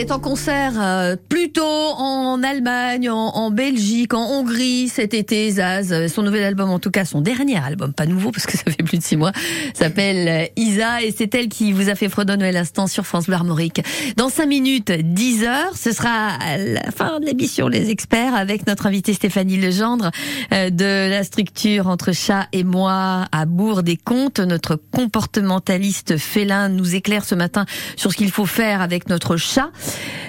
est 0.00 0.12
en 0.12 0.18
concert 0.18 0.72
euh, 0.78 1.14
plutôt 1.28 1.62
en 1.62 2.42
Allemagne, 2.42 3.10
en, 3.10 3.36
en 3.36 3.50
Belgique, 3.50 4.14
en 4.14 4.30
Hongrie 4.30 4.88
cet 4.88 5.12
été, 5.12 5.50
Zaz. 5.50 6.06
Son 6.06 6.22
nouvel 6.22 6.42
album, 6.42 6.70
en 6.70 6.78
tout 6.78 6.90
cas 6.90 7.04
son 7.04 7.20
dernier 7.20 7.58
album, 7.58 7.92
pas 7.92 8.06
nouveau 8.06 8.30
parce 8.30 8.46
que 8.46 8.56
ça 8.56 8.64
fait 8.64 8.82
plus 8.82 8.96
de 8.96 9.02
six 9.02 9.18
mois, 9.18 9.32
s'appelle 9.74 10.28
euh, 10.28 10.46
Isa 10.56 11.02
et 11.02 11.12
c'est 11.14 11.34
elle 11.34 11.48
qui 11.48 11.72
vous 11.72 11.90
a 11.90 11.94
fait 11.96 12.08
fredonner 12.08 12.50
l'instant 12.50 12.86
sur 12.86 13.04
France 13.04 13.26
Bleu 13.26 13.34
Armorique. 13.34 13.82
Dans 14.16 14.30
cinq 14.30 14.46
minutes, 14.46 14.90
10 14.90 15.44
heures, 15.44 15.76
ce 15.76 15.92
sera 15.92 16.38
la 16.56 16.90
fin 16.92 17.20
de 17.20 17.26
l'émission 17.26 17.68
Les 17.68 17.90
Experts 17.90 18.34
avec 18.34 18.66
notre 18.66 18.86
invitée 18.86 19.12
Stéphanie 19.12 19.58
Legendre 19.58 20.12
euh, 20.54 20.70
de 20.70 21.10
la 21.10 21.24
structure 21.24 21.88
Entre 21.88 22.12
Chat 22.12 22.48
et 22.52 22.64
Moi 22.64 23.26
à 23.30 23.44
Bourg-des-Comptes. 23.44 24.40
Notre 24.40 24.76
comportementaliste 24.76 26.16
félin 26.16 26.70
nous 26.70 26.94
éclaire 26.94 27.26
ce 27.26 27.34
matin 27.34 27.66
sur 27.96 28.12
ce 28.12 28.16
qu'il 28.16 28.30
faut 28.30 28.46
faire 28.46 28.80
avec 28.80 29.10
notre 29.10 29.36
chat. 29.36 29.70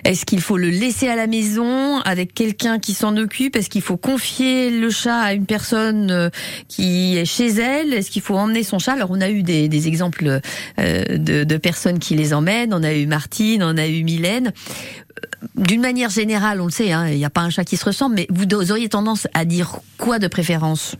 Est-ce 0.03 0.25
qu'il 0.25 0.41
faut 0.41 0.57
le 0.57 0.69
laisser 0.69 1.07
à 1.07 1.15
la 1.15 1.27
maison 1.27 1.99
avec 1.99 2.33
quelqu'un 2.33 2.79
qui 2.79 2.93
s'en 2.93 3.17
occupe? 3.17 3.55
Est-ce 3.55 3.69
qu'il 3.69 3.81
faut 3.81 3.97
confier 3.97 4.69
le 4.69 4.89
chat 4.89 5.19
à 5.19 5.33
une 5.33 5.45
personne 5.45 6.09
euh, 6.11 6.29
qui 6.67 7.17
est 7.17 7.25
chez 7.25 7.47
elle? 7.47 7.93
Est-ce 7.93 8.09
qu'il 8.09 8.21
faut 8.21 8.35
emmener 8.35 8.63
son 8.63 8.79
chat? 8.79 8.93
Alors 8.93 9.11
on 9.11 9.21
a 9.21 9.29
eu 9.29 9.43
des, 9.43 9.87
exemples 9.87 10.39
euh, 10.79 11.17
de, 11.17 11.43
de 11.43 11.57
personnes 11.57 11.99
qui 11.99 12.15
les 12.15 12.33
emmènent. 12.33 12.73
On 12.73 12.83
a 12.83 12.93
eu 12.93 13.05
Martine, 13.05 13.63
on 13.63 13.77
a 13.77 13.87
eu 13.87 14.03
Mylène. 14.03 14.47
Euh, 14.47 15.47
D'une 15.55 15.81
manière 15.81 16.09
générale, 16.09 16.61
on 16.61 16.65
le 16.65 16.71
sait, 16.71 16.91
hein, 16.91 17.07
il 17.07 17.17
n'y 17.17 17.25
a 17.25 17.29
pas 17.29 17.41
un 17.41 17.49
chat 17.49 17.63
qui 17.63 17.77
se 17.77 17.85
ressemble, 17.85 18.15
mais 18.15 18.27
vous 18.29 18.71
auriez 18.71 18.89
tendance 18.89 19.27
à 19.33 19.45
dire 19.45 19.79
quoi 19.97 20.19
de 20.19 20.27
préférence? 20.27 20.95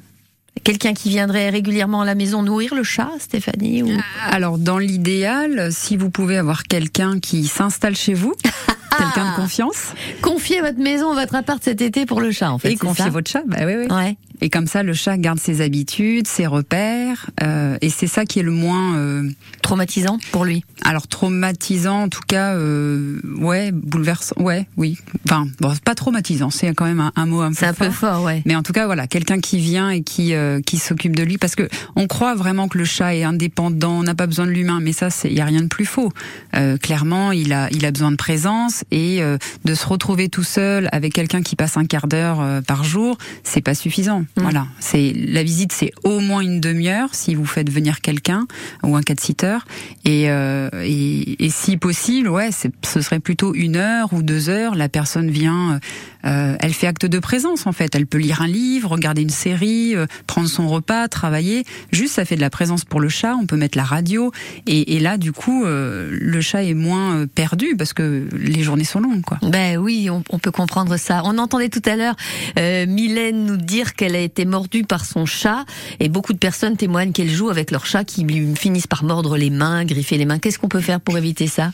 Quelqu'un 0.64 0.94
qui 0.94 1.10
viendrait 1.10 1.50
régulièrement 1.50 2.02
à 2.02 2.06
la 2.06 2.14
maison 2.14 2.44
nourrir 2.44 2.76
le 2.76 2.84
chat, 2.84 3.10
Stéphanie 3.20 3.82
ou... 3.84 3.90
Alors, 4.30 4.58
dans 4.58 4.78
l'idéal, 4.78 5.72
si 5.72 5.98
vous 5.98 6.10
pouvez 6.10 6.38
avoir 6.38 6.64
quelqu'un 6.64 7.20
qui 7.20 7.48
s'installe 7.48 7.96
chez 7.96 8.14
vous, 8.14 8.36
quelqu'un 8.98 9.32
de 9.32 9.36
confiance, 9.36 9.94
Confiez 10.22 10.62
votre 10.62 10.78
maison, 10.78 11.16
votre 11.16 11.36
appart 11.36 11.64
cet 11.64 11.82
été 11.82 12.06
pour 12.06 12.22
le 12.22 12.32
chat, 12.32 12.52
en 12.52 12.60
fait. 12.60 12.72
et 12.74 12.76
confiez 12.76 13.10
votre 13.10 13.30
chat, 13.32 13.44
bah 13.48 13.60
oui, 13.66 13.74
oui. 13.78 13.88
Ouais. 13.96 14.18
Et 14.42 14.50
comme 14.50 14.68
ça, 14.68 14.84
le 14.84 14.94
chat 14.94 15.18
garde 15.18 15.40
ses 15.40 15.62
habitudes, 15.62 16.28
ses 16.28 16.48
repères, 16.48 17.30
euh, 17.44 17.78
et 17.82 17.90
c'est 17.90 18.08
ça 18.08 18.26
qui 18.26 18.40
est 18.40 18.44
le 18.44 18.52
moins, 18.52 18.96
euh, 18.98 19.30
Traumatisant 19.62 20.18
pour 20.32 20.44
lui. 20.46 20.64
alors 20.84 21.08
traumatisant, 21.08 22.04
en 22.04 22.10
tout 22.10 22.22
cas, 22.28 22.56
euh, 22.56 23.20
ouais, 23.38 23.72
bouleversant, 23.72 24.36
ouais, 24.40 24.68
oui. 24.78 24.98
Enfin, 25.26 25.48
bon, 25.60 25.74
pas 25.86 25.94
traumatisant, 25.96 26.50
c'est 26.50 26.74
quand 26.74 26.86
même 26.86 27.00
un, 27.00 27.12
un 27.16 27.26
mot 27.28 27.42
un 27.42 27.50
peu 27.50 27.56
C'est 27.56 27.68
un 27.68 27.74
peu 27.74 27.90
fort. 27.92 28.16
fort, 28.16 28.24
ouais. 28.24 28.42
Mais 28.46 28.56
en 28.56 28.64
tout 28.64 28.74
cas, 28.74 28.88
voilà, 28.88 29.08
quelqu'un 29.08 29.40
qui 29.40 29.60
vient 29.60 29.90
et 29.92 30.02
qui 30.02 30.34
euh, 30.34 30.60
qui 30.62 30.78
s'occupe 30.78 31.16
de 31.16 31.24
lui, 31.24 31.38
parce 31.38 31.56
que 31.56 31.70
on 31.96 32.08
croit 32.08 32.36
vraiment 32.36 32.68
que 32.68 32.78
le 32.78 32.86
chat 32.86 33.16
est 33.16 33.24
indépendant, 33.24 34.00
on 34.00 34.04
n'a 34.04 34.16
pas 34.16 34.28
besoin 34.28 34.46
de 34.48 34.52
l'humain, 34.52 34.80
mais 34.82 34.92
ça, 34.92 35.10
il 35.24 35.34
y 35.34 35.42
a 35.42 35.46
rien 35.46 35.62
de 35.62 35.68
plus 35.68 35.86
faux. 35.86 36.12
Euh, 36.56 36.78
clairement, 36.78 37.32
il 37.32 37.54
a 37.54 37.70
il 37.72 37.86
a 37.86 37.92
besoin 37.92 38.12
de 38.12 38.18
présence 38.18 38.84
et 38.92 39.22
euh, 39.22 39.38
de 39.66 39.76
se 39.76 39.86
retrouver 39.86 40.30
tout 40.30 40.44
seul 40.44 40.90
avec 40.92 41.14
quelqu'un 41.14 41.44
qui 41.44 41.56
passe 41.56 41.78
un 41.78 41.86
quart 41.86 42.08
d'heure 42.08 42.62
par 42.66 42.84
jour, 42.84 43.18
c'est 43.44 43.62
pas 43.62 43.76
suffisant. 43.76 44.26
Voilà, 44.38 44.68
c'est 44.80 45.14
la 45.14 45.44
visite, 45.44 45.72
c'est 45.74 45.92
au 46.04 46.20
moins 46.20 46.42
une 46.42 46.62
demi-heure 46.62 47.10
si 47.14 47.36
vous 47.36 47.46
faites 47.46 47.70
venir 47.70 48.02
quelqu'un 48.02 48.48
ou 48.84 48.96
un 48.96 49.02
cat-sitter, 49.02 49.58
et, 50.06 50.30
euh, 50.30 50.70
et 50.84 51.46
et 51.46 51.50
si 51.50 51.78
possible, 51.78 52.30
ouais, 52.30 52.50
ce 52.52 53.02
serait 53.02 53.20
plutôt 53.20 53.54
une 53.54 53.76
heure 53.76 54.14
ou 54.14 54.24
deux 54.24 54.50
heures. 54.50 54.76
La 54.76 54.90
personne 54.90 55.30
vient, 55.30 55.80
euh, 56.26 56.56
elle 56.60 56.74
fait 56.74 56.88
acte 56.88 57.06
de 57.06 57.20
présence 57.20 57.68
en 57.68 57.72
fait. 57.72 57.94
Elle 57.96 58.08
peut 58.08 58.18
lire 58.18 58.42
un 58.42 58.48
livre, 58.48 58.92
regarder 58.92 59.22
une 59.22 59.30
série, 59.30 59.96
euh, 59.96 60.06
prendre 60.28 60.48
son 60.48 60.68
repas, 60.68 61.08
travailler. 61.08 61.64
Juste, 61.92 62.16
ça 62.16 62.26
fait 62.26 62.36
de 62.36 62.42
la 62.42 62.50
présence 62.50 62.86
pour 62.86 63.00
le 63.00 63.10
chat. 63.10 63.36
On 63.36 63.46
peut 63.46 63.58
mettre 63.58 63.78
la 63.78 63.84
radio 63.84 64.32
et, 64.68 64.96
et 64.96 65.00
là, 65.00 65.18
du 65.18 65.32
coup, 65.32 65.66
euh, 65.66 66.10
le 66.12 66.42
chat 66.42 66.64
est 66.64 66.74
moins 66.74 67.16
euh, 67.16 67.28
perdu 67.28 67.76
parce 67.78 67.94
que 67.94 68.28
les 68.34 68.64
journées 68.64 68.84
sont 68.84 69.00
longues, 69.00 69.24
quoi. 69.24 69.40
Ben 69.44 69.78
oui, 69.78 70.10
on, 70.10 70.24
on 70.30 70.40
peut 70.40 70.52
comprendre 70.52 70.98
ça. 70.98 71.22
On 71.26 71.38
entendait 71.38 71.70
tout 71.70 71.82
à 71.86 71.96
l'heure 71.96 72.16
euh, 72.60 72.86
Mylène 72.86 73.46
nous 73.46 73.58
dire 73.58 73.94
qu'elle 73.96 74.16
été 74.24 74.46
mordue 74.46 74.84
par 74.84 75.06
son 75.06 75.26
chat 75.26 75.66
et 76.00 76.10
beaucoup 76.10 76.34
de 76.34 76.38
personnes 76.38 76.78
témoignent 76.78 77.12
qu'elles 77.12 77.30
jouent 77.30 77.50
avec 77.50 77.72
leur 77.72 77.86
chat 77.86 78.04
qui 78.04 78.24
lui 78.24 78.56
finissent 78.56 78.88
par 78.88 79.04
mordre 79.04 79.38
les 79.38 79.50
mains, 79.50 79.86
griffer 79.86 80.18
les 80.18 80.26
mains. 80.26 80.40
Qu'est-ce 80.40 80.60
qu'on 80.60 80.70
peut 80.70 80.82
faire 80.82 81.02
pour 81.02 81.18
éviter 81.18 81.48
ça? 81.48 81.72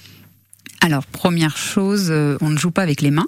Alors, 0.81 1.05
première 1.05 1.57
chose, 1.57 2.07
euh, 2.09 2.37
on 2.41 2.49
ne 2.49 2.57
joue 2.57 2.71
pas 2.71 2.83
avec 2.83 3.01
les 3.01 3.11
mains. 3.11 3.27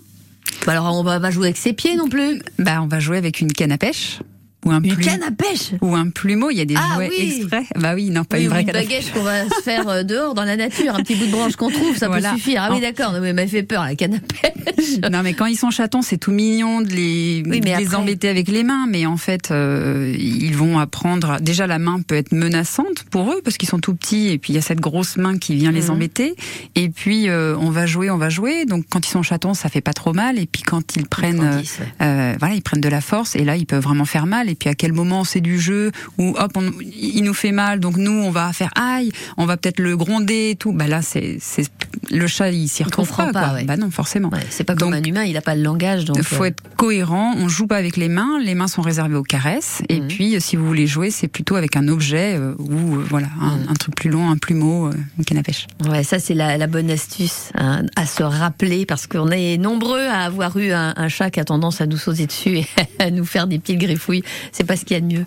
Bah 0.66 0.74
Alors 0.74 0.98
on 0.98 1.04
va 1.04 1.20
pas 1.20 1.32
jouer 1.32 1.48
avec 1.48 1.58
ses 1.58 1.74
pieds 1.74 1.96
non 1.96 2.10
plus. 2.10 2.42
Bah, 2.58 2.82
on 2.82 2.88
va 2.88 3.00
jouer 3.00 3.18
avec 3.18 3.40
une 3.40 3.52
canne 3.52 3.72
à 3.72 3.78
pêche 3.78 4.20
ou 4.66 4.72
un 4.72 4.82
Une 4.82 4.94
plume- 4.94 5.06
canne 5.06 5.24
à 5.24 5.32
pêche 5.32 5.72
ou 5.82 5.96
un 5.96 6.10
plumeau. 6.10 6.50
Il 6.52 6.58
y 6.58 6.62
a 6.62 6.66
des 6.66 6.76
Ah 6.76 6.96
jouets 6.96 7.10
oui. 7.10 7.38
exprès. 7.40 7.64
Bah 7.80 7.94
oui, 7.96 8.10
non, 8.10 8.24
pas 8.26 8.38
Oui, 8.38 8.44
une 8.44 8.48
ou 8.48 8.52
vraie 8.52 8.62
une 8.62 8.68
canne 8.68 8.76
à 8.76 8.80
pêche. 8.80 8.90
baguette 8.90 9.14
qu'on 9.14 9.24
va 9.24 9.46
se 9.50 9.62
faire 9.64 9.88
euh, 9.88 10.04
dehors 10.04 10.34
dans 10.34 10.44
la 10.44 10.58
nature, 10.58 10.96
un 10.96 11.02
petit 11.04 11.16
bout 11.16 11.28
de 11.28 11.32
branche 11.32 11.56
qu'on 11.56 11.70
trouve, 11.70 11.96
ça 11.98 12.08
Voilà. 12.08 12.32
peut 12.32 12.38
suffire. 12.38 12.64
Ah 12.68 12.74
oui 12.74 12.82
d'accord, 12.82 13.14
mais 13.22 13.32
m'a 13.34 13.48
fait 13.48 13.64
peur 13.64 13.84
la 13.84 13.96
canne 13.96 14.16
à 14.16 14.20
pêche. 14.20 15.00
Non, 15.12 15.22
mais 15.24 15.34
quand 15.34 15.46
ils 15.46 15.56
sont 15.58 15.72
chatons, 15.72 16.02
c'est 16.02 16.18
tout 16.18 16.32
mignon 16.32 16.82
de 16.82 16.90
les, 16.90 17.44
Oui, 17.46 17.60
de 17.62 17.66
les 17.66 17.74
après- 17.74 17.96
embêter 17.96 18.28
avec 18.30 18.48
les 18.48 18.64
mains. 18.64 18.86
Mais 18.90 19.06
en 19.06 19.18
fait, 19.18 19.52
euh, 19.52 20.14
ils 20.18 20.56
vont 20.56 20.80
apprendre. 20.80 21.38
Déjà, 21.42 21.68
la 21.68 21.80
main 21.80 22.02
peut 22.02 22.16
être 22.16 22.32
menaçante 22.32 23.04
pour 23.12 23.32
eux 23.32 23.42
parce 23.44 23.58
qu'ils 23.58 23.70
sont 23.70 23.80
tout 23.80 23.94
petits. 23.96 24.30
Et 24.30 24.38
puis, 24.38 24.54
il 24.54 24.56
y 24.56 24.60
a 24.60 24.62
cette 24.62 24.80
grosse 24.80 25.18
main 25.18 25.38
qui 25.38 25.56
vient 25.56 25.72
les 25.72 25.84
Mhm. 25.84 25.90
embêter. 25.92 26.36
Et 26.76 26.90
puis, 26.90 27.30
euh, 27.30 27.56
on 27.60 27.70
va 27.70 27.86
jouer, 27.86 28.10
on 28.10 28.18
va 28.18 28.30
jouer. 28.30 28.66
Donc, 28.66 28.86
quand 28.90 29.06
ils 29.06 29.10
sont 29.12 29.24
chatons, 29.24 29.54
ça 29.54 29.70
fait 29.70 29.82
pas 29.82 29.94
trop 29.94 30.14
mal. 30.14 30.38
Et 30.40 30.46
puis, 30.46 30.64
quand 30.64 30.96
ils 30.96 31.08
prennent, 31.08 31.42
euh, 31.44 31.62
euh, 32.02 32.36
voilà, 32.40 32.56
ils 32.56 32.62
prennent 32.62 32.82
de 32.82 32.90
la 32.90 33.02
force. 33.02 33.36
Et 33.36 33.44
là, 33.44 33.56
ils 33.56 33.66
peuvent 33.66 33.84
vraiment 33.84 34.06
faire 34.06 34.26
mal. 34.26 34.49
Et 34.50 34.56
puis, 34.56 34.70
à 34.70 34.76
quel 34.76 34.94
moment 34.94 35.24
c'est 35.24 35.42
du 35.42 35.60
jeu 35.60 35.92
où 36.18 36.36
hop, 36.38 36.52
on- 36.56 36.72
il 36.82 37.24
nous 37.24 37.34
fait 37.34 37.52
mal. 37.52 37.80
Donc, 37.80 37.98
nous, 37.98 38.12
on 38.12 38.32
va 38.32 38.52
faire 38.54 38.72
aïe. 38.76 39.12
On 39.38 39.46
va 39.46 39.58
peut-être 39.58 39.80
le 39.80 39.96
gronder 39.96 40.52
et 40.52 40.56
tout. 40.56 40.72
Bah 40.72 40.88
là, 40.88 41.02
c'est, 41.02 41.38
c'est 41.40 41.64
le 42.12 42.28
chat, 42.28 42.52
il 42.52 42.68
s'y 42.68 42.84
retrouve 42.84 43.10
pas, 43.16 43.32
quoi. 43.32 43.54
ouais. 43.54 43.64
Bah 43.66 43.78
non, 43.78 43.92
forcément. 43.92 44.30
Ouais, 44.30 44.40
c'est 44.50 44.64
pas 44.64 44.76
comme 44.76 44.92
Donc, 44.92 45.00
un 45.00 45.10
humain, 45.10 45.24
il 45.24 45.38
a 45.38 45.42
pas 45.42 45.56
le 45.56 45.62
langage 45.64 46.06
donc. 46.06 46.18
il 46.18 46.24
faut 46.24 46.44
euh, 46.44 46.48
être 46.48 46.64
cohérent. 46.76 47.34
On 47.38 47.48
joue 47.48 47.68
pas 47.68 47.78
avec 47.78 47.98
les 47.98 48.10
mains. 48.10 48.40
Les 48.44 48.56
mains 48.56 48.68
sont 48.68 48.82
réservées 48.82 49.16
aux 49.16 49.24
caresses. 49.24 49.82
Et 49.90 50.00
Mhm. 50.00 50.08
puis, 50.08 50.42
si 50.42 50.56
vous 50.56 50.66
voulez 50.66 50.88
jouer, 50.88 51.12
c'est 51.12 51.28
plutôt 51.28 51.56
avec 51.56 51.76
un 51.76 51.88
objet 51.88 52.36
euh, 52.38 52.54
ou 52.58 52.96
euh, 52.98 53.06
voilà 53.10 53.28
un, 53.42 53.58
Mhm. 53.58 53.66
un 53.70 53.74
truc 53.76 53.96
plus 53.96 54.10
long, 54.10 54.30
un 54.30 54.38
plumeau, 54.38 54.90
une 55.18 55.26
canne 55.26 55.38
à 55.38 55.44
pêche. 55.44 55.68
Ouais, 55.88 56.04
ça 56.04 56.20
c'est 56.20 56.34
la, 56.34 56.58
la 56.58 56.68
bonne 56.68 56.90
astuce 56.90 57.50
hein, 57.56 57.84
à 57.96 58.06
se 58.06 58.24
rappeler 58.24 58.86
parce 58.86 59.06
qu'on 59.08 59.30
est 59.30 59.58
nombreux 59.58 60.06
à 60.08 60.22
avoir 60.24 60.58
eu 60.58 60.72
un, 60.72 60.94
un 60.96 61.08
chat 61.10 61.30
qui 61.30 61.40
a 61.40 61.46
tendance 61.46 61.82
à 61.82 61.86
nous 61.86 61.98
sauter 61.98 62.26
dessus 62.26 62.58
et 62.60 62.66
à 63.00 63.12
nous 63.12 63.26
faire 63.26 63.48
des 63.48 63.60
petites 63.60 63.80
griffouilles. 63.80 64.24
C'est 64.52 64.64
pas 64.64 64.76
ce 64.76 64.86
qu'il 64.86 64.96
y 64.96 64.98
a 64.98 65.02
de 65.02 65.06
mieux. 65.06 65.26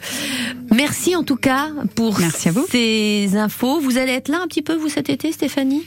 Merci 0.70 1.16
en 1.16 1.22
tout 1.22 1.36
cas 1.36 1.70
pour 1.94 2.18
Merci 2.20 2.48
à 2.48 2.52
vous. 2.52 2.66
ces 2.70 3.30
infos. 3.36 3.80
Vous 3.80 3.98
allez 3.98 4.12
être 4.12 4.28
là 4.28 4.40
un 4.42 4.46
petit 4.46 4.62
peu 4.62 4.74
vous 4.74 4.88
cet 4.88 5.10
été, 5.10 5.32
Stéphanie? 5.32 5.82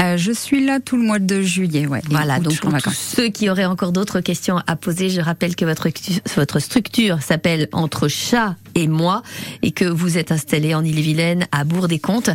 Euh, 0.00 0.16
je 0.18 0.32
suis 0.32 0.64
là 0.64 0.78
tout 0.78 0.96
le 0.96 1.02
mois 1.04 1.18
de 1.18 1.40
juillet. 1.40 1.86
Ouais, 1.86 2.02
Voilà, 2.10 2.38
donc 2.38 2.60
pour 2.60 2.76
tous 2.76 2.90
ceux 2.90 3.28
qui 3.28 3.48
auraient 3.48 3.64
encore 3.64 3.92
d'autres 3.92 4.20
questions 4.20 4.60
à 4.66 4.76
poser, 4.76 5.08
je 5.08 5.20
rappelle 5.22 5.56
que 5.56 5.64
votre, 5.64 5.88
votre 6.36 6.58
structure 6.58 7.22
s'appelle 7.22 7.68
Entre 7.72 8.08
chat 8.08 8.56
et 8.74 8.88
moi 8.88 9.22
et 9.62 9.70
que 9.70 9.86
vous 9.86 10.18
êtes 10.18 10.32
installé 10.32 10.74
en 10.74 10.84
Ille-et-Vilaine 10.84 11.46
à 11.50 11.64
Bourg-des-Comptes. 11.64 12.30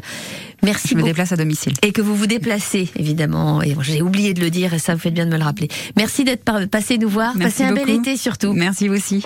Merci 0.63 0.89
Je 0.89 0.95
me 0.95 1.03
déplace 1.03 1.31
à 1.31 1.35
domicile. 1.37 1.73
Et 1.83 1.91
que 1.91 2.01
vous 2.01 2.15
vous 2.15 2.27
déplacez, 2.27 2.89
évidemment. 2.95 3.61
Et 3.61 3.73
bon, 3.73 3.81
j'ai 3.81 4.01
oublié 4.01 4.33
de 4.33 4.41
le 4.41 4.49
dire 4.49 4.73
et 4.73 4.79
ça 4.79 4.93
vous 4.93 4.99
fait 4.99 5.11
bien 5.11 5.25
de 5.25 5.31
me 5.31 5.37
le 5.37 5.43
rappeler. 5.43 5.69
Merci 5.97 6.23
d'être 6.23 6.43
passé 6.67 6.97
nous 6.97 7.09
voir. 7.09 7.35
Merci 7.35 7.63
Passez 7.63 7.71
un 7.71 7.73
bel 7.73 7.89
été 7.89 8.15
surtout. 8.15 8.53
Merci 8.53 8.89
aussi. 8.89 9.19